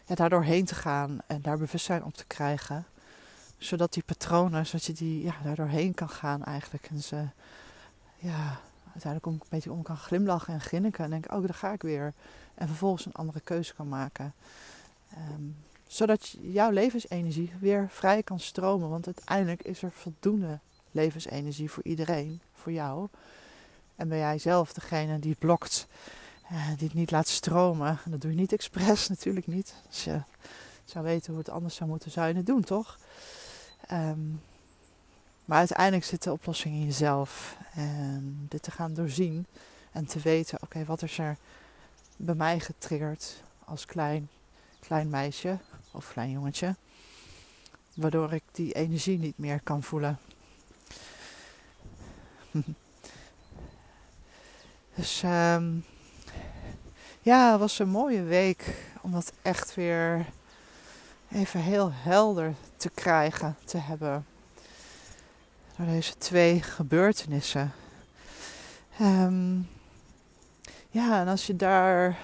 ja, 0.09 0.15
daar 0.15 0.29
doorheen 0.29 0.65
te 0.65 0.75
gaan 0.75 1.19
en 1.27 1.41
daar 1.41 1.57
bewustzijn 1.57 2.03
op 2.03 2.13
te 2.13 2.25
krijgen. 2.25 2.85
Zodat 3.57 3.93
die 3.93 4.03
patronen, 4.03 4.65
zodat 4.65 4.85
je 4.85 4.93
die 4.93 5.23
ja, 5.23 5.35
daar 5.43 5.55
doorheen 5.55 5.93
kan 5.93 6.09
gaan 6.09 6.43
eigenlijk. 6.43 6.89
En 6.89 7.01
ze 7.01 7.25
ja, 8.17 8.59
uiteindelijk 8.93 9.25
een 9.25 9.41
beetje 9.49 9.71
om 9.71 9.81
kan 9.81 9.97
glimlachen 9.97 10.53
en 10.53 10.61
grinniken. 10.61 11.03
En 11.03 11.09
denken, 11.09 11.35
oh 11.35 11.41
daar 11.41 11.53
ga 11.53 11.71
ik 11.71 11.81
weer. 11.81 12.13
En 12.55 12.67
vervolgens 12.67 13.05
een 13.05 13.13
andere 13.13 13.39
keuze 13.39 13.73
kan 13.73 13.87
maken. 13.87 14.33
Um, 15.17 15.55
zodat 15.87 16.35
jouw 16.41 16.69
levensenergie 16.69 17.51
weer 17.59 17.87
vrij 17.89 18.23
kan 18.23 18.39
stromen. 18.39 18.89
Want 18.89 19.05
uiteindelijk 19.05 19.63
is 19.63 19.81
er 19.81 19.91
voldoende 19.91 20.59
levensenergie 20.91 21.71
voor 21.71 21.83
iedereen, 21.83 22.41
voor 22.53 22.71
jou. 22.71 23.07
En 23.95 24.07
ben 24.07 24.17
jij 24.17 24.37
zelf 24.37 24.73
degene 24.73 25.19
die 25.19 25.35
blokt, 25.39 25.87
die 26.49 26.87
het 26.87 26.93
niet 26.93 27.11
laat 27.11 27.27
stromen. 27.27 27.99
En 28.05 28.11
dat 28.11 28.21
doe 28.21 28.31
je 28.31 28.37
niet 28.37 28.53
expres, 28.53 29.07
natuurlijk 29.15 29.47
niet. 29.47 29.73
Als 29.87 30.03
je 30.03 30.21
zou 30.85 31.05
weten 31.05 31.29
hoe 31.29 31.41
het 31.41 31.49
anders 31.49 31.75
zou 31.75 31.89
moeten, 31.89 32.11
zou 32.11 32.27
je 32.27 32.33
het 32.33 32.45
doen, 32.45 32.63
toch? 32.63 32.97
Um, 33.91 34.41
maar 35.45 35.57
uiteindelijk 35.57 36.05
zit 36.05 36.23
de 36.23 36.31
oplossing 36.31 36.75
in 36.75 36.85
jezelf. 36.85 37.57
En 37.73 38.45
dit 38.49 38.63
te 38.63 38.71
gaan 38.71 38.93
doorzien 38.93 39.45
en 39.91 40.05
te 40.05 40.19
weten, 40.19 40.61
oké, 40.61 40.85
wat 40.85 41.01
is 41.01 41.17
er 41.17 41.37
bij 42.15 42.35
mij 42.35 42.59
getriggerd 42.59 43.43
als 43.65 43.85
klein, 43.85 44.29
klein 44.79 45.09
meisje 45.09 45.59
of 45.91 46.11
klein 46.11 46.31
jongetje. 46.31 46.75
Waardoor 47.93 48.33
ik 48.33 48.43
die 48.51 48.73
energie 48.73 49.19
niet 49.19 49.37
meer 49.37 49.61
kan 49.63 49.83
voelen. 49.83 50.19
dus 54.95 55.21
um, 55.25 55.85
ja, 57.29 57.51
het 57.51 57.59
was 57.59 57.79
een 57.79 57.89
mooie 57.89 58.23
week 58.23 58.75
om 59.01 59.11
dat 59.11 59.31
echt 59.41 59.75
weer 59.75 60.25
even 61.31 61.59
heel 61.59 61.91
helder 61.93 62.53
te 62.77 62.89
krijgen, 62.89 63.55
te 63.65 63.77
hebben. 63.77 64.25
Door 65.77 65.85
deze 65.85 66.17
twee 66.17 66.61
gebeurtenissen. 66.61 67.71
Um, 69.01 69.67
ja, 70.89 71.19
en 71.19 71.27
als 71.27 71.47
je 71.47 71.55
daar 71.55 72.17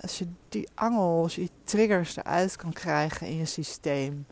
als 0.00 0.18
je 0.18 0.26
die 0.48 0.68
angels, 0.74 1.34
die 1.34 1.50
triggers 1.64 2.16
eruit 2.16 2.56
kan 2.56 2.72
krijgen 2.72 3.26
in 3.26 3.36
je 3.36 3.44
systeem, 3.44 4.26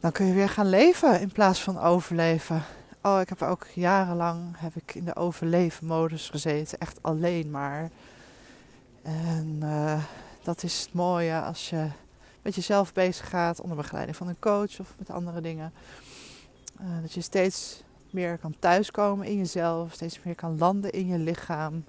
dan 0.00 0.12
kun 0.12 0.26
je 0.26 0.32
weer 0.32 0.48
gaan 0.48 0.68
leven 0.68 1.20
in 1.20 1.32
plaats 1.32 1.62
van 1.62 1.78
overleven. 1.78 2.64
Oh, 3.06 3.20
ik 3.20 3.28
heb 3.28 3.42
ook 3.42 3.66
jarenlang 3.74 4.54
heb 4.58 4.76
ik 4.76 4.94
in 4.94 5.04
de 5.04 5.16
overleven-modus 5.16 6.28
gezeten, 6.28 6.78
echt 6.78 7.02
alleen 7.02 7.50
maar. 7.50 7.90
En 9.02 9.60
uh, 9.62 10.02
dat 10.42 10.62
is 10.62 10.80
het 10.80 10.94
mooie 10.94 11.40
als 11.40 11.70
je 11.70 11.88
met 12.42 12.54
jezelf 12.54 12.92
bezig 12.92 13.28
gaat, 13.28 13.60
onder 13.60 13.76
begeleiding 13.76 14.16
van 14.16 14.28
een 14.28 14.38
coach 14.38 14.80
of 14.80 14.94
met 14.98 15.10
andere 15.10 15.40
dingen. 15.40 15.72
Uh, 16.80 16.86
dat 17.00 17.12
je 17.12 17.20
steeds 17.20 17.82
meer 18.10 18.38
kan 18.38 18.54
thuiskomen 18.58 19.26
in 19.26 19.36
jezelf, 19.36 19.92
steeds 19.92 20.20
meer 20.22 20.34
kan 20.34 20.58
landen 20.58 20.92
in 20.92 21.06
je 21.06 21.18
lichaam 21.18 21.84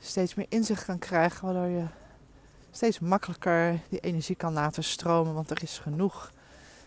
steeds 0.00 0.34
meer 0.34 0.46
inzicht 0.48 0.84
kan 0.84 0.98
krijgen, 0.98 1.44
waardoor 1.44 1.68
je 1.68 1.84
steeds 2.70 2.98
makkelijker 2.98 3.80
die 3.88 4.00
energie 4.00 4.36
kan 4.36 4.52
laten 4.52 4.84
stromen, 4.84 5.34
want 5.34 5.50
er 5.50 5.62
is 5.62 5.78
genoeg. 5.78 6.32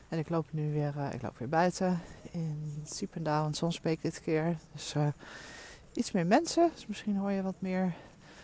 En 0.10 0.18
ik 0.18 0.30
loop 0.30 0.46
nu 0.52 0.74
weer, 0.74 0.94
uh, 0.98 1.14
ik 1.14 1.22
loop 1.22 1.38
weer 1.38 1.50
buiten 1.50 2.02
in 2.32 2.84
Siependaal 2.86 3.46
en 3.46 3.54
Zonsbeek 3.54 4.02
dit 4.02 4.22
keer. 4.22 4.58
Dus 4.74 4.94
uh, 4.94 5.08
iets 5.94 6.12
meer 6.12 6.26
mensen, 6.26 6.72
dus 6.74 6.88
misschien 6.88 7.18
hoor 7.18 7.32
je 7.32 7.42
wat 7.42 7.56
meer 7.60 7.94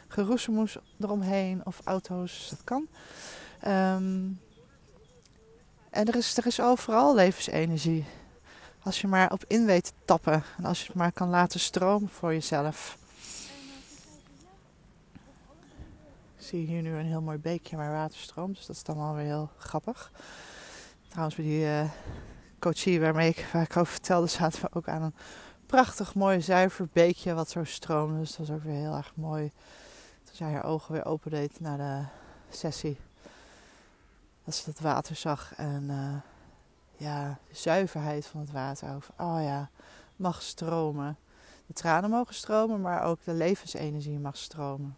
geroezemoes 0.07 0.77
eromheen 0.99 1.61
of 1.65 1.81
auto's, 1.83 2.47
dat 2.49 2.63
kan. 2.63 2.87
Um, 3.67 4.39
en 5.89 6.07
er 6.07 6.15
is, 6.15 6.37
er 6.37 6.45
is 6.45 6.59
overal 6.59 7.15
levensenergie. 7.15 8.05
Als 8.83 9.01
je 9.01 9.07
maar 9.07 9.31
op 9.31 9.43
in 9.47 9.65
weet 9.65 9.83
te 9.83 9.93
tappen 10.05 10.43
en 10.57 10.65
als 10.65 10.79
je 10.79 10.87
het 10.87 10.95
maar 10.95 11.11
kan 11.11 11.29
laten 11.29 11.59
stromen 11.59 12.09
voor 12.09 12.33
jezelf. 12.33 12.97
zie 16.37 16.65
hier 16.65 16.81
nu 16.81 16.95
een 16.95 17.05
heel 17.05 17.21
mooi 17.21 17.37
beekje 17.37 17.77
waar 17.77 17.91
water 17.91 18.17
stroomt. 18.17 18.55
Dus 18.55 18.65
dat 18.65 18.75
is 18.75 18.83
dan 18.83 18.97
wel 18.97 19.13
weer 19.13 19.25
heel 19.25 19.49
grappig. 19.57 20.11
Trouwens, 21.13 21.37
bij 21.37 21.45
die 21.45 21.65
uh, 21.65 21.89
coachie 22.59 22.99
waarmee 22.99 23.29
ik, 23.29 23.47
waar 23.51 23.61
ik 23.61 23.77
over 23.77 23.93
vertelde, 23.93 24.27
zaten 24.27 24.61
we 24.61 24.67
ook 24.73 24.87
aan 24.87 25.01
een 25.01 25.13
prachtig 25.65 26.15
mooi 26.15 26.41
zuiver 26.41 26.87
beekje 26.93 27.33
wat 27.33 27.49
zo 27.49 27.63
stroomde. 27.63 28.19
Dus 28.19 28.35
dat 28.35 28.47
was 28.47 28.57
ook 28.57 28.63
weer 28.63 28.75
heel 28.75 28.95
erg 28.95 29.11
mooi. 29.15 29.51
Toen 30.23 30.35
zij 30.35 30.51
haar 30.51 30.63
ogen 30.63 30.93
weer 30.93 31.05
opendeed 31.05 31.59
na 31.59 31.77
de 31.77 32.05
sessie. 32.55 32.97
Dat 34.43 34.55
ze 34.55 34.65
dat 34.65 34.79
water 34.79 35.15
zag 35.15 35.53
en 35.55 35.83
uh, 35.83 36.15
ja, 36.97 37.39
de 37.47 37.55
zuiverheid 37.55 38.25
van 38.25 38.39
het 38.39 38.51
water. 38.51 38.95
Over, 38.95 39.13
oh 39.17 39.41
ja, 39.41 39.69
mag 40.15 40.41
stromen. 40.41 41.17
de 41.65 41.73
tranen 41.73 42.09
mogen 42.09 42.35
stromen, 42.35 42.81
maar 42.81 43.03
ook 43.03 43.23
de 43.23 43.33
levensenergie 43.33 44.19
mag 44.19 44.37
stromen. 44.37 44.97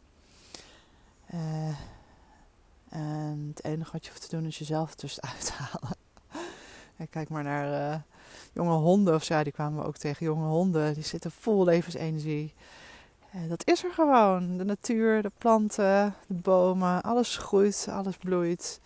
Uh, 1.34 1.80
en 2.90 3.54
het 3.56 3.64
enige 3.64 3.92
wat 3.92 4.06
je 4.06 4.12
hoeft 4.12 4.30
te 4.30 4.36
doen 4.36 4.46
is 4.46 4.58
jezelf 4.58 4.96
tussenuit 4.96 5.52
halen. 5.58 6.04
Kijk 7.10 7.30
maar 7.30 7.44
naar 7.44 7.92
uh, 7.92 8.00
jonge 8.54 8.76
honden 8.76 9.16
of 9.16 9.24
zo, 9.24 9.44
die 9.44 9.52
kwamen 9.52 9.82
we 9.82 9.88
ook 9.88 9.98
tegen. 9.98 10.26
Jonge 10.26 10.48
honden, 10.48 10.94
die 10.94 11.04
zitten 11.04 11.32
vol 11.32 11.64
levensenergie. 11.64 12.54
Uh, 13.36 13.50
dat 13.50 13.68
is 13.68 13.84
er 13.84 13.92
gewoon. 13.92 14.58
De 14.58 14.64
natuur, 14.64 15.22
de 15.22 15.32
planten, 15.38 16.16
de 16.28 16.34
bomen, 16.34 17.02
alles 17.02 17.38
groeit, 17.38 17.88
alles 17.90 18.18
bloeit. 18.18 18.80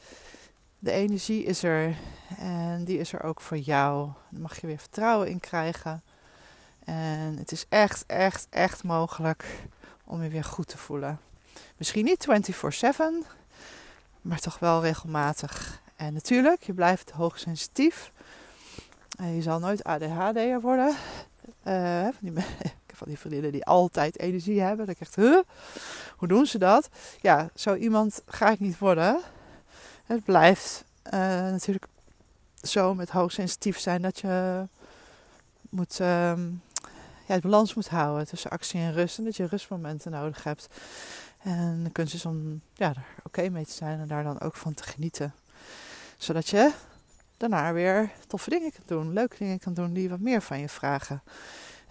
De 0.80 0.91
energie 0.91 1.43
is 1.43 1.63
er 1.63 1.95
en 2.38 2.84
die 2.84 2.98
is 2.98 3.13
er 3.13 3.24
ook 3.24 3.41
voor 3.41 3.58
jou. 3.58 4.10
Daar 4.30 4.41
mag 4.41 4.62
je 4.62 4.67
weer 4.67 4.78
vertrouwen 4.78 5.28
in 5.28 5.39
krijgen. 5.39 6.02
En 6.86 7.38
het 7.38 7.52
is 7.52 7.65
echt, 7.69 8.04
echt, 8.06 8.48
echt 8.50 8.84
mogelijk 8.84 9.45
om 10.04 10.24
je 10.24 10.30
weer 10.30 10.43
goed 10.43 10.67
te 10.67 10.78
voelen. 10.78 11.19
Misschien 11.78 12.06
niet 12.06 12.28
24/7, 13.24 13.28
maar 14.22 14.39
toch 14.39 14.60
wel 14.60 14.82
regelmatig. 14.82 15.82
En 15.99 16.13
natuurlijk, 16.13 16.63
je 16.63 16.73
blijft 16.73 17.12
hoogsensitief. 17.12 18.12
En 19.17 19.35
je 19.35 19.41
zal 19.41 19.59
nooit 19.59 19.83
ADHD'er 19.83 20.62
worden. 20.62 20.95
Uh, 21.67 22.03
van, 22.03 22.13
die, 22.19 22.33
van 22.99 23.07
die 23.07 23.17
vriendinnen 23.17 23.51
die 23.51 23.65
altijd 23.65 24.19
energie 24.19 24.62
hebben. 24.62 24.85
Dat 24.85 24.95
ik 24.95 25.01
echt, 25.01 25.15
huh? 25.15 25.39
hoe 26.15 26.27
doen 26.27 26.45
ze 26.45 26.57
dat? 26.57 26.89
Ja, 27.21 27.49
zo 27.55 27.75
iemand 27.75 28.21
ga 28.25 28.49
ik 28.49 28.59
niet 28.59 28.77
worden. 28.77 29.19
Het 30.05 30.23
blijft 30.23 30.83
uh, 31.05 31.12
natuurlijk 31.31 31.88
zo 32.62 32.95
met 32.95 33.09
hoogsensitief 33.09 33.79
zijn 33.79 34.01
dat 34.01 34.19
je 34.19 34.63
moet, 35.69 35.99
um, 35.99 36.62
ja, 37.25 37.33
het 37.33 37.41
balans 37.41 37.73
moet 37.73 37.89
houden 37.89 38.27
tussen 38.27 38.51
actie 38.51 38.79
en 38.79 38.93
rust. 38.93 39.17
En 39.17 39.23
dat 39.23 39.35
je 39.35 39.45
rustmomenten 39.45 40.12
nodig 40.12 40.43
hebt. 40.43 40.67
En 41.43 41.83
de 41.83 41.89
kunst 41.89 42.13
is 42.13 42.25
om 42.25 42.62
ja, 42.73 42.89
er 42.89 43.05
oké 43.23 43.49
mee 43.49 43.65
te 43.65 43.71
zijn 43.71 43.99
en 43.99 44.07
daar 44.07 44.23
dan 44.23 44.39
ook 44.39 44.55
van 44.55 44.73
te 44.73 44.83
genieten. 44.83 45.33
Zodat 46.19 46.49
je 46.49 46.71
daarna 47.38 47.73
weer 47.73 48.12
toffe 48.27 48.49
dingen 48.49 48.71
kan 48.71 48.84
doen, 48.86 49.13
leuke 49.13 49.36
dingen 49.38 49.60
kan 49.60 49.73
doen 49.73 49.93
die 49.93 50.10
wat 50.10 50.19
meer 50.19 50.41
van 50.41 50.60
je 50.60 50.69
vragen. 50.69 51.23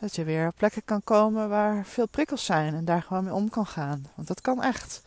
Dat 0.01 0.15
je 0.15 0.25
weer 0.25 0.47
op 0.47 0.57
plekken 0.57 0.85
kan 0.85 1.05
komen 1.05 1.49
waar 1.49 1.85
veel 1.85 2.09
prikkels 2.09 2.45
zijn 2.45 2.75
en 2.75 2.85
daar 2.85 3.03
gewoon 3.03 3.25
mee 3.25 3.35
om 3.35 3.49
kan 3.49 3.67
gaan. 3.67 4.07
Want 4.15 4.29
dat 4.29 4.41
kan 4.41 4.63
echt. 4.63 5.03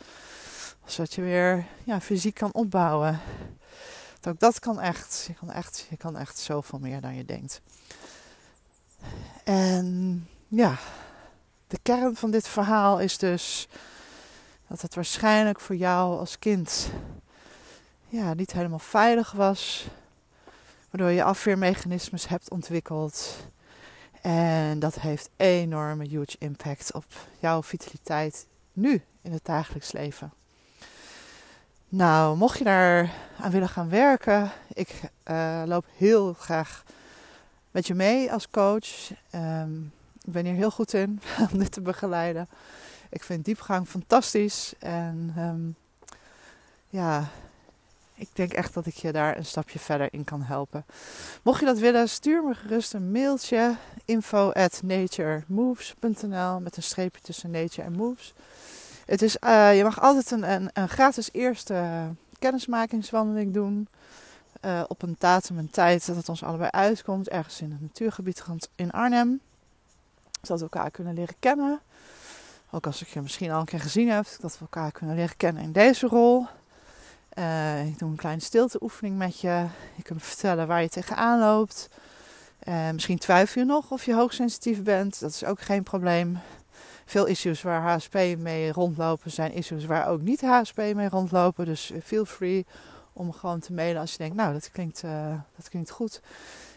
Zodat 0.86 1.14
je 1.14 1.22
weer 1.22 1.66
ja, 1.84 2.02
fysiek 2.02 2.36
kan 2.36 2.54
opbouwen. 2.54 3.20
ook 4.28 4.40
dat 4.40 4.60
kan 4.60 4.80
echt. 4.80 5.24
Je 5.28 5.34
kan 5.34 5.52
echt, 5.52 5.88
je 5.90 5.98
kan 5.98 6.18
echt 6.18 6.38
zoveel 6.38 6.80
meer 6.80 7.02
dan 7.02 7.16
je 7.16 7.26
denkt. 7.26 7.62
En 9.44 10.28
ja, 10.48 10.78
de 11.68 11.80
kern 11.82 12.16
van 12.16 12.32
dit 12.32 12.48
verhaal 12.48 13.00
is 13.00 13.18
dus 13.18 13.68
dat 14.68 14.82
het 14.82 14.96
waarschijnlijk 14.96 15.60
voor 15.60 15.76
jou 15.76 16.20
als 16.20 16.40
kind 16.40 16.90
ja, 18.12 18.34
niet 18.34 18.52
helemaal 18.52 18.80
veilig 18.80 19.32
was. 19.32 19.88
Waardoor 20.90 21.12
je 21.12 21.24
afweermechanismes 21.24 22.28
hebt 22.28 22.50
ontwikkeld. 22.50 23.38
En 24.22 24.80
dat 24.80 24.96
heeft 24.96 25.30
enorme 25.38 26.08
huge 26.08 26.36
impact 26.40 26.94
op 26.94 27.06
jouw 27.40 27.64
vitaliteit 27.64 28.48
nu 28.74 29.04
in 29.22 29.32
het 29.32 29.46
dagelijks 29.46 29.92
leven. 29.92 30.34
Nou, 31.90 32.38
mocht 32.38 32.58
je 32.58 32.64
daar 32.64 33.12
aan 33.40 33.52
willen 33.52 33.70
gaan 33.70 33.90
werken, 33.90 34.52
ik 34.74 35.02
uh, 35.26 35.64
loop 35.66 35.86
heel 35.98 36.34
graag 36.34 36.84
met 37.72 37.88
je 37.88 37.94
mee 37.94 38.32
als 38.32 38.50
coach. 38.50 39.12
Um, 39.36 39.94
ik 40.22 40.32
ben 40.32 40.46
hier 40.46 40.56
heel 40.56 40.72
goed 40.72 40.94
in 40.94 41.22
om 41.52 41.60
dit 41.60 41.72
te 41.72 41.82
begeleiden. 41.82 42.48
Ik 43.10 43.24
vind 43.24 43.46
diepgang 43.46 43.88
fantastisch. 43.88 44.74
En 44.80 45.34
um, 45.38 45.76
ja, 46.90 47.30
ik 48.22 48.30
denk 48.34 48.54
echt 48.54 48.74
dat 48.74 48.86
ik 48.86 48.94
je 48.94 49.12
daar 49.12 49.38
een 49.38 49.46
stapje 49.46 49.80
verder 49.80 50.08
in 50.14 50.24
kan 50.24 50.42
helpen. 50.42 50.86
Mocht 51.42 51.60
je 51.60 51.66
dat 51.66 51.80
willen, 51.80 52.10
stuur 52.10 52.44
me 52.44 52.54
gerust 52.54 52.94
een 52.94 53.12
mailtje. 53.12 53.76
Info 54.06 54.52
at 54.52 54.82
met 54.84 56.78
een 56.78 56.84
streepje 56.84 57.22
tussen 57.22 57.52
nature 57.52 57.82
en 57.82 57.94
moves. 57.94 58.34
Het 59.06 59.22
is, 59.22 59.38
uh, 59.44 59.78
je 59.78 59.84
mag 59.84 60.02
altijd 60.02 60.32
een, 60.32 60.52
een, 60.52 60.70
een, 60.74 60.90
gratis 60.90 61.30
eerste 61.32 62.08
kennismakingswandeling 62.40 63.54
doen. 63.54 63.88
Uh, 64.66 64.84
op 64.88 65.02
een 65.02 65.16
datum 65.20 65.58
en 65.58 65.70
tijd 65.70 66.06
dat 66.06 66.16
het 66.16 66.30
ons 66.30 66.44
allebei 66.44 66.70
uitkomt. 66.70 67.30
Ergens 67.30 67.62
in 67.62 67.72
het 67.72 67.82
natuurgebied 67.82 68.44
in 68.76 68.92
Arnhem. 68.92 69.40
Zodat 70.42 70.58
we 70.58 70.70
elkaar 70.72 70.92
kunnen 70.92 71.14
leren 71.14 71.36
kennen. 71.40 71.80
Ook 72.72 72.86
als 72.86 73.02
ik 73.02 73.08
je 73.08 73.22
misschien 73.22 73.52
al 73.52 73.60
een 73.60 73.66
keer 73.66 73.80
gezien 73.80 74.10
heb, 74.10 74.26
dat 74.40 74.54
we 74.54 74.60
elkaar 74.60 74.92
kunnen 74.92 75.16
leren 75.16 75.38
kennen 75.38 75.64
in 75.64 75.72
deze 75.72 76.08
rol. 76.08 76.48
Uh, 77.38 77.88
ik 77.88 78.00
doe 78.00 78.10
een 78.10 78.16
kleine 78.16 78.42
stilteoefening 78.42 79.18
met 79.18 79.40
je. 79.40 79.66
Je 79.96 80.04
kunt 80.04 80.24
vertellen 80.24 80.68
waar 80.68 80.82
je 80.82 80.90
tegenaan 80.90 81.40
loopt. 81.40 81.90
Uh, 82.68 82.90
misschien 82.92 83.18
twijfel 83.18 83.62
je 83.62 83.68
nog 83.68 83.92
of 83.92 84.06
je 84.06 84.14
hoogsensitief 84.14 84.84
bent. 84.84 85.20
Dat 85.20 85.30
is 85.30 85.46
ook 85.46 85.62
geen 85.62 85.84
probleem. 85.84 86.40
Veel 87.06 87.26
issues 87.26 87.62
waar 87.62 87.82
HSP 87.82 88.14
mee 88.38 88.72
rondlopen 88.72 89.32
zijn 89.32 89.54
issues 89.54 89.86
waar 89.86 90.08
ook 90.08 90.22
niet 90.22 90.42
HSP 90.42 90.78
mee 90.78 91.10
rondlopen. 91.10 91.66
Dus 91.66 91.92
feel 92.04 92.26
free 92.26 92.66
om 93.14 93.34
gewoon 93.34 93.60
te 93.60 93.74
mailen 93.74 94.02
als 94.02 94.12
je 94.12 94.18
denkt, 94.18 94.36
nou 94.36 94.54
dat 94.54 94.72
klinkt, 94.72 95.04
uh, 95.04 95.34
dat 95.56 95.70
klinkt 95.70 95.90
goed. 95.90 96.22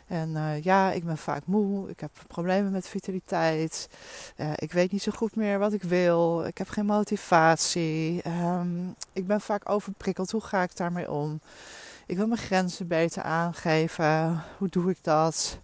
En 0.06 0.30
uh, 0.30 0.62
ja, 0.62 0.92
ik 0.92 1.04
ben 1.04 1.18
vaak 1.18 1.46
moe. 1.46 1.88
Ik 1.88 2.00
heb 2.00 2.10
problemen 2.26 2.72
met 2.72 2.88
vitaliteit. 2.88 3.88
Uh, 4.36 4.50
ik 4.54 4.72
weet 4.72 4.92
niet 4.92 5.02
zo 5.02 5.12
goed 5.12 5.36
meer 5.36 5.58
wat 5.58 5.72
ik 5.72 5.82
wil. 5.82 6.44
Ik 6.44 6.58
heb 6.58 6.68
geen 6.68 6.86
motivatie. 6.86 8.22
Um, 8.26 8.94
ik 9.12 9.26
ben 9.26 9.40
vaak 9.40 9.70
overprikkeld. 9.70 10.30
Hoe 10.30 10.40
ga 10.40 10.62
ik 10.62 10.76
daarmee 10.76 11.10
om? 11.10 11.40
Ik 12.06 12.16
wil 12.16 12.26
mijn 12.26 12.40
grenzen 12.40 12.86
beter 12.86 13.22
aangeven. 13.22 14.42
Hoe 14.58 14.68
doe 14.68 14.90
ik 14.90 14.98
dat? 15.02 15.58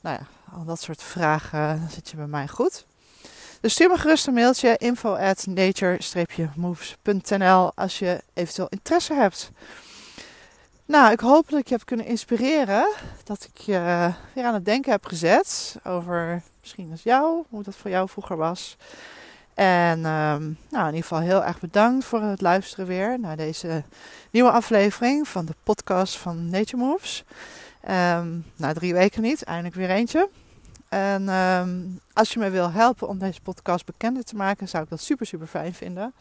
Nou 0.00 0.18
ja, 0.20 0.26
al 0.56 0.64
dat 0.64 0.80
soort 0.80 1.02
vragen. 1.02 1.80
Dan 1.80 1.90
zit 1.90 2.10
je 2.10 2.16
bij 2.16 2.26
mij 2.26 2.48
goed. 2.48 2.86
Dus 3.60 3.72
stuur 3.72 3.88
me 3.88 3.98
gerust 3.98 4.26
een 4.26 4.34
mailtje 4.34 4.76
info 4.76 5.14
at 5.14 5.46
nature-moves.nl 5.46 7.72
als 7.74 7.98
je 7.98 8.22
eventueel 8.34 8.68
interesse 8.68 9.14
hebt. 9.14 9.50
Nou, 10.86 11.12
ik 11.12 11.20
hoop 11.20 11.48
dat 11.48 11.60
ik 11.60 11.68
je 11.68 11.74
heb 11.74 11.86
kunnen 11.86 12.06
inspireren. 12.06 12.92
Dat 13.24 13.48
ik 13.52 13.60
je 13.60 14.12
weer 14.32 14.44
aan 14.44 14.54
het 14.54 14.64
denken 14.64 14.92
heb 14.92 15.06
gezet 15.06 15.76
over 15.84 16.42
misschien 16.60 16.90
als 16.90 17.02
jou, 17.02 17.44
hoe 17.48 17.62
dat 17.62 17.76
voor 17.76 17.90
jou 17.90 18.08
vroeger 18.08 18.36
was. 18.36 18.76
En 19.54 19.98
um, 19.98 20.58
nou, 20.70 20.88
in 20.88 20.94
ieder 20.94 21.02
geval 21.02 21.20
heel 21.20 21.44
erg 21.44 21.60
bedankt 21.60 22.04
voor 22.04 22.20
het 22.20 22.40
luisteren 22.40 22.86
weer 22.86 23.20
naar 23.20 23.36
deze 23.36 23.82
nieuwe 24.30 24.50
aflevering 24.50 25.28
van 25.28 25.44
de 25.44 25.54
podcast 25.62 26.16
van 26.16 26.50
Nature 26.50 26.76
Moves. 26.76 27.24
Um, 27.90 28.44
na 28.56 28.72
drie 28.72 28.94
weken 28.94 29.22
niet, 29.22 29.42
eindelijk 29.42 29.74
weer 29.74 29.90
eentje. 29.90 30.28
En 30.88 31.28
um, 31.28 32.00
als 32.12 32.32
je 32.32 32.38
me 32.38 32.50
wil 32.50 32.70
helpen 32.70 33.08
om 33.08 33.18
deze 33.18 33.40
podcast 33.40 33.86
bekender 33.86 34.24
te 34.24 34.36
maken, 34.36 34.68
zou 34.68 34.82
ik 34.82 34.90
dat 34.90 35.00
super, 35.00 35.26
super 35.26 35.46
fijn 35.46 35.74
vinden. 35.74 36.12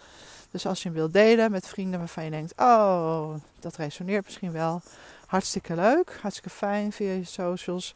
Dus 0.54 0.66
als 0.66 0.84
je 0.84 0.90
hem 0.90 0.98
wilt 0.98 1.14
delen 1.14 1.52
met 1.52 1.68
vrienden 1.68 2.00
waarvan 2.00 2.24
je 2.24 2.30
denkt, 2.30 2.54
oh, 2.58 3.34
dat 3.60 3.76
resoneert 3.76 4.24
misschien 4.26 4.52
wel. 4.52 4.82
Hartstikke 5.26 5.76
leuk, 5.76 6.18
hartstikke 6.22 6.50
fijn 6.50 6.92
via 6.92 7.12
je 7.12 7.24
socials. 7.24 7.96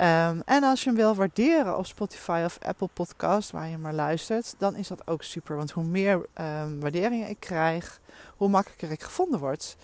Um, 0.00 0.42
en 0.44 0.62
als 0.62 0.82
je 0.82 0.88
hem 0.88 0.98
wil 0.98 1.14
waarderen 1.14 1.78
op 1.78 1.86
Spotify 1.86 2.42
of 2.44 2.58
Apple 2.62 2.88
Podcast, 2.92 3.50
waar 3.50 3.68
je 3.68 3.78
maar 3.78 3.92
luistert, 3.92 4.54
dan 4.58 4.76
is 4.76 4.88
dat 4.88 5.06
ook 5.06 5.22
super. 5.22 5.56
Want 5.56 5.70
hoe 5.70 5.84
meer 5.84 6.14
um, 6.14 6.80
waarderingen 6.80 7.28
ik 7.28 7.40
krijg, 7.40 8.00
hoe 8.36 8.48
makkelijker 8.48 8.90
ik 8.90 9.02
gevonden 9.02 9.40
word. 9.40 9.76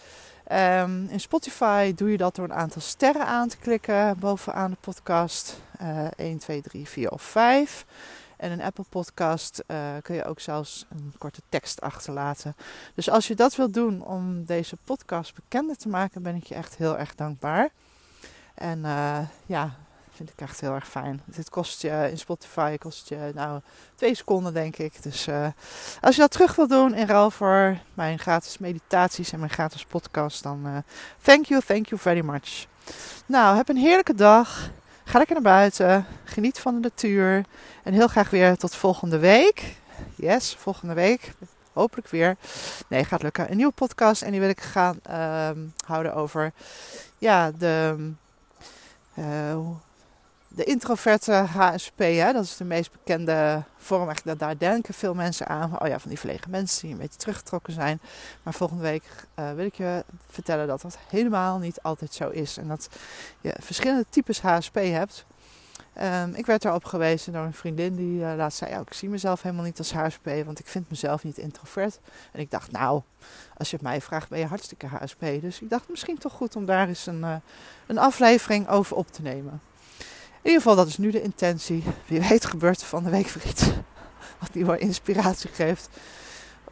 Um, 0.53 1.07
in 1.09 1.21
Spotify 1.21 1.95
doe 1.95 2.11
je 2.11 2.17
dat 2.17 2.35
door 2.35 2.45
een 2.45 2.55
aantal 2.55 2.81
sterren 2.81 3.27
aan 3.27 3.49
te 3.49 3.57
klikken 3.57 4.19
bovenaan 4.19 4.71
de 4.71 4.77
podcast. 4.81 5.61
Uh, 5.83 6.07
1, 6.17 6.39
2, 6.39 6.63
3, 6.63 6.89
4 6.89 7.11
of 7.11 7.23
5. 7.23 7.87
En 8.41 8.51
een 8.51 8.63
Apple 8.63 8.85
Podcast 8.89 9.63
uh, 9.67 9.77
kun 10.03 10.15
je 10.15 10.25
ook 10.25 10.41
zelfs 10.41 10.87
een 10.91 11.15
korte 11.19 11.41
tekst 11.49 11.81
achterlaten. 11.81 12.57
Dus 12.95 13.11
als 13.11 13.29
je 13.29 13.35
dat 13.35 13.57
wilt 13.57 13.75
doen 13.75 14.05
om 14.05 14.45
deze 14.45 14.77
podcast 14.85 15.35
bekender 15.35 15.77
te 15.77 15.89
maken, 15.89 16.23
ben 16.23 16.35
ik 16.35 16.45
je 16.45 16.55
echt 16.55 16.77
heel 16.77 16.99
erg 16.99 17.15
dankbaar. 17.15 17.69
En 18.55 18.79
uh, 18.79 19.19
ja, 19.47 19.75
vind 20.11 20.31
ik 20.31 20.41
echt 20.41 20.61
heel 20.61 20.75
erg 20.75 20.89
fijn. 20.89 21.23
Dit 21.25 21.51
kost 21.51 21.83
je 21.83 22.09
in 22.11 22.19
Spotify 22.19 22.77
kost 22.77 23.09
je 23.09 23.31
nou 23.35 23.61
twee 23.95 24.15
seconden 24.15 24.55
denk 24.55 24.77
ik. 24.77 25.03
Dus 25.03 25.27
uh, 25.29 25.47
als 26.01 26.15
je 26.15 26.21
dat 26.21 26.31
terug 26.31 26.55
wilt 26.55 26.71
doen 26.71 26.95
in 26.95 27.07
ruil 27.07 27.31
voor 27.31 27.79
mijn 27.95 28.19
gratis 28.19 28.59
meditaties 28.59 29.33
en 29.33 29.39
mijn 29.39 29.51
gratis 29.51 29.85
podcast, 29.85 30.43
dan 30.43 30.85
thank 31.23 31.45
you, 31.45 31.61
thank 31.67 31.87
you 31.87 32.01
very 32.01 32.25
much. 32.25 32.67
Nou, 33.27 33.57
heb 33.57 33.69
een 33.69 33.77
heerlijke 33.77 34.15
dag. 34.15 34.71
Ga 35.11 35.19
lekker 35.19 35.43
naar 35.43 35.53
buiten. 35.53 36.07
Geniet 36.25 36.59
van 36.59 36.75
de 36.75 36.81
natuur. 36.81 37.45
En 37.83 37.93
heel 37.93 38.09
graag 38.09 38.31
weer 38.31 38.57
tot 38.57 38.75
volgende 38.75 39.19
week. 39.19 39.77
Yes, 40.15 40.57
volgende 40.59 40.95
week. 40.95 41.33
Hopelijk 41.73 42.09
weer. 42.09 42.37
Nee, 42.89 43.05
gaat 43.05 43.23
lukken. 43.23 43.51
Een 43.51 43.57
nieuwe 43.57 43.73
podcast. 43.73 44.23
En 44.23 44.31
die 44.31 44.41
wil 44.41 44.49
ik 44.49 44.61
gaan 44.61 45.01
uh, 45.11 45.51
houden 45.87 46.15
over 46.15 46.53
ja, 47.19 47.51
de, 47.51 47.97
uh, 49.19 49.59
de 50.61 50.67
introverte 50.67 51.33
HSP, 51.33 51.99
hè, 51.99 52.33
dat 52.33 52.45
is 52.45 52.57
de 52.57 52.65
meest 52.65 52.93
bekende 52.93 53.63
vorm. 53.77 54.09
Eigenlijk, 54.09 54.39
daar 54.39 54.59
denken 54.59 54.95
veel 54.95 55.15
mensen 55.15 55.47
aan. 55.47 55.81
Oh 55.81 55.89
ja, 55.89 55.99
van 55.99 56.09
die 56.09 56.19
verlegen 56.19 56.51
mensen 56.51 56.83
die 56.83 56.93
een 56.93 57.01
beetje 57.01 57.19
teruggetrokken 57.19 57.73
zijn. 57.73 58.01
Maar 58.43 58.55
volgende 58.55 58.83
week 58.83 59.03
uh, 59.39 59.53
wil 59.53 59.65
ik 59.65 59.75
je 59.75 60.05
vertellen 60.27 60.67
dat 60.67 60.81
dat 60.81 60.99
helemaal 61.09 61.59
niet 61.59 61.83
altijd 61.83 62.15
zo 62.15 62.29
is. 62.29 62.57
En 62.57 62.69
dat 62.69 62.89
je 63.41 63.55
verschillende 63.59 64.05
types 64.11 64.41
HSP 64.41 64.75
hebt. 64.75 65.25
Um, 66.03 66.35
ik 66.35 66.47
werd 66.47 66.65
erop 66.65 66.85
gewezen 66.85 67.33
door 67.33 67.45
een 67.45 67.55
vriendin 67.55 67.97
die 67.97 68.21
uh, 68.21 68.33
laatst 68.37 68.59
zei: 68.59 68.71
ja, 68.71 68.81
Ik 68.81 68.93
zie 68.93 69.09
mezelf 69.09 69.43
helemaal 69.43 69.65
niet 69.65 69.79
als 69.79 69.93
HSP, 69.93 70.27
want 70.45 70.59
ik 70.59 70.67
vind 70.67 70.91
mezelf 70.91 71.25
niet 71.25 71.39
introvert. 71.39 72.01
En 72.33 72.41
ik 72.41 72.51
dacht: 72.51 72.73
Nou, 72.73 73.03
als 73.57 73.71
je 73.71 73.77
het 73.77 73.85
mij 73.85 74.01
vraagt, 74.01 74.29
ben 74.29 74.39
je 74.39 74.47
hartstikke 74.47 74.87
HSP. 74.87 75.21
Dus 75.21 75.61
ik 75.61 75.71
dacht: 75.71 75.89
Misschien 75.89 76.19
toch 76.19 76.33
goed 76.33 76.57
om 76.57 76.67
daar 76.67 76.89
eens 76.89 77.07
een, 77.07 77.21
uh, 77.21 77.35
een 77.87 77.99
aflevering 77.99 78.69
over 78.69 78.97
op 78.97 79.13
te 79.13 79.23
nemen. 79.23 79.61
In 80.43 80.47
ieder 80.47 80.63
geval, 80.63 80.77
dat 80.77 80.87
is 80.87 80.99
nu 80.99 81.11
de 81.11 81.23
intentie. 81.23 81.85
Wie 82.07 82.21
weet 82.21 82.45
gebeurt 82.45 82.81
er 82.81 82.87
van 82.87 83.05
de 83.05 83.11
week 83.11 83.29
weer 83.29 83.47
iets 83.47 83.65
wat 84.41 84.55
nieuwe 84.55 84.79
inspiratie 84.79 85.51
geeft. 85.51 85.89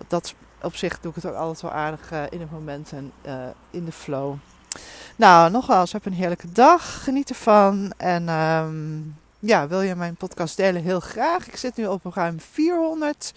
Dat 0.09 0.35
op 0.62 0.76
zich 0.76 1.00
doe 1.00 1.11
ik 1.11 1.22
het 1.22 1.26
ook 1.26 1.38
altijd 1.38 1.61
wel 1.61 1.72
aardig 1.72 2.12
uh, 2.12 2.22
in 2.31 2.40
het 2.40 2.50
moment 2.50 2.92
en 2.92 3.12
in 3.70 3.85
de 3.85 3.92
flow. 3.92 4.35
Nou, 5.16 5.50
nogmaals, 5.50 5.92
heb 5.92 6.07
een 6.07 6.12
heerlijke 6.12 6.52
dag. 6.52 7.04
Geniet 7.04 7.28
ervan. 7.28 7.92
En 7.96 8.28
um, 8.28 9.16
ja, 9.38 9.68
wil 9.68 9.81
je 9.81 9.94
mijn 9.94 10.14
podcast 10.14 10.57
delen? 10.57 10.83
Heel 10.83 11.00
graag. 11.00 11.46
Ik 11.46 11.57
zit 11.57 11.76
nu 11.76 11.87
op 11.87 12.04
ruim 12.04 12.40
400 12.40 13.33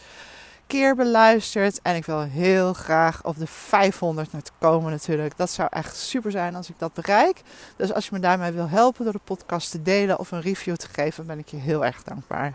keer 0.72 0.96
beluisterd. 0.96 1.80
En 1.82 1.96
ik 1.96 2.06
wil 2.06 2.22
heel 2.22 2.74
graag 2.74 3.24
op 3.24 3.38
de 3.38 3.48
500 3.48 4.32
naar 4.32 4.42
komen 4.60 4.92
natuurlijk. 4.92 5.38
Dat 5.38 5.50
zou 5.50 5.68
echt 5.72 5.98
super 5.98 6.32
zijn 6.32 6.56
als 6.56 6.70
ik 6.70 6.76
dat 6.78 6.94
bereik. 6.94 7.42
Dus 7.76 7.94
als 7.94 8.06
je 8.06 8.12
me 8.14 8.20
daarmee 8.20 8.52
wil 8.52 8.70
helpen 8.70 9.04
door 9.04 9.14
de 9.14 9.20
podcast 9.24 9.72
te 9.72 9.82
delen 9.82 10.20
of 10.20 10.32
een 10.32 10.42
review 10.42 10.76
te 10.76 10.88
geven, 10.92 11.26
ben 11.26 11.40
ik 11.40 11.48
je 11.48 11.58
heel 11.58 11.86
erg 11.86 12.04
dankbaar. 12.04 12.54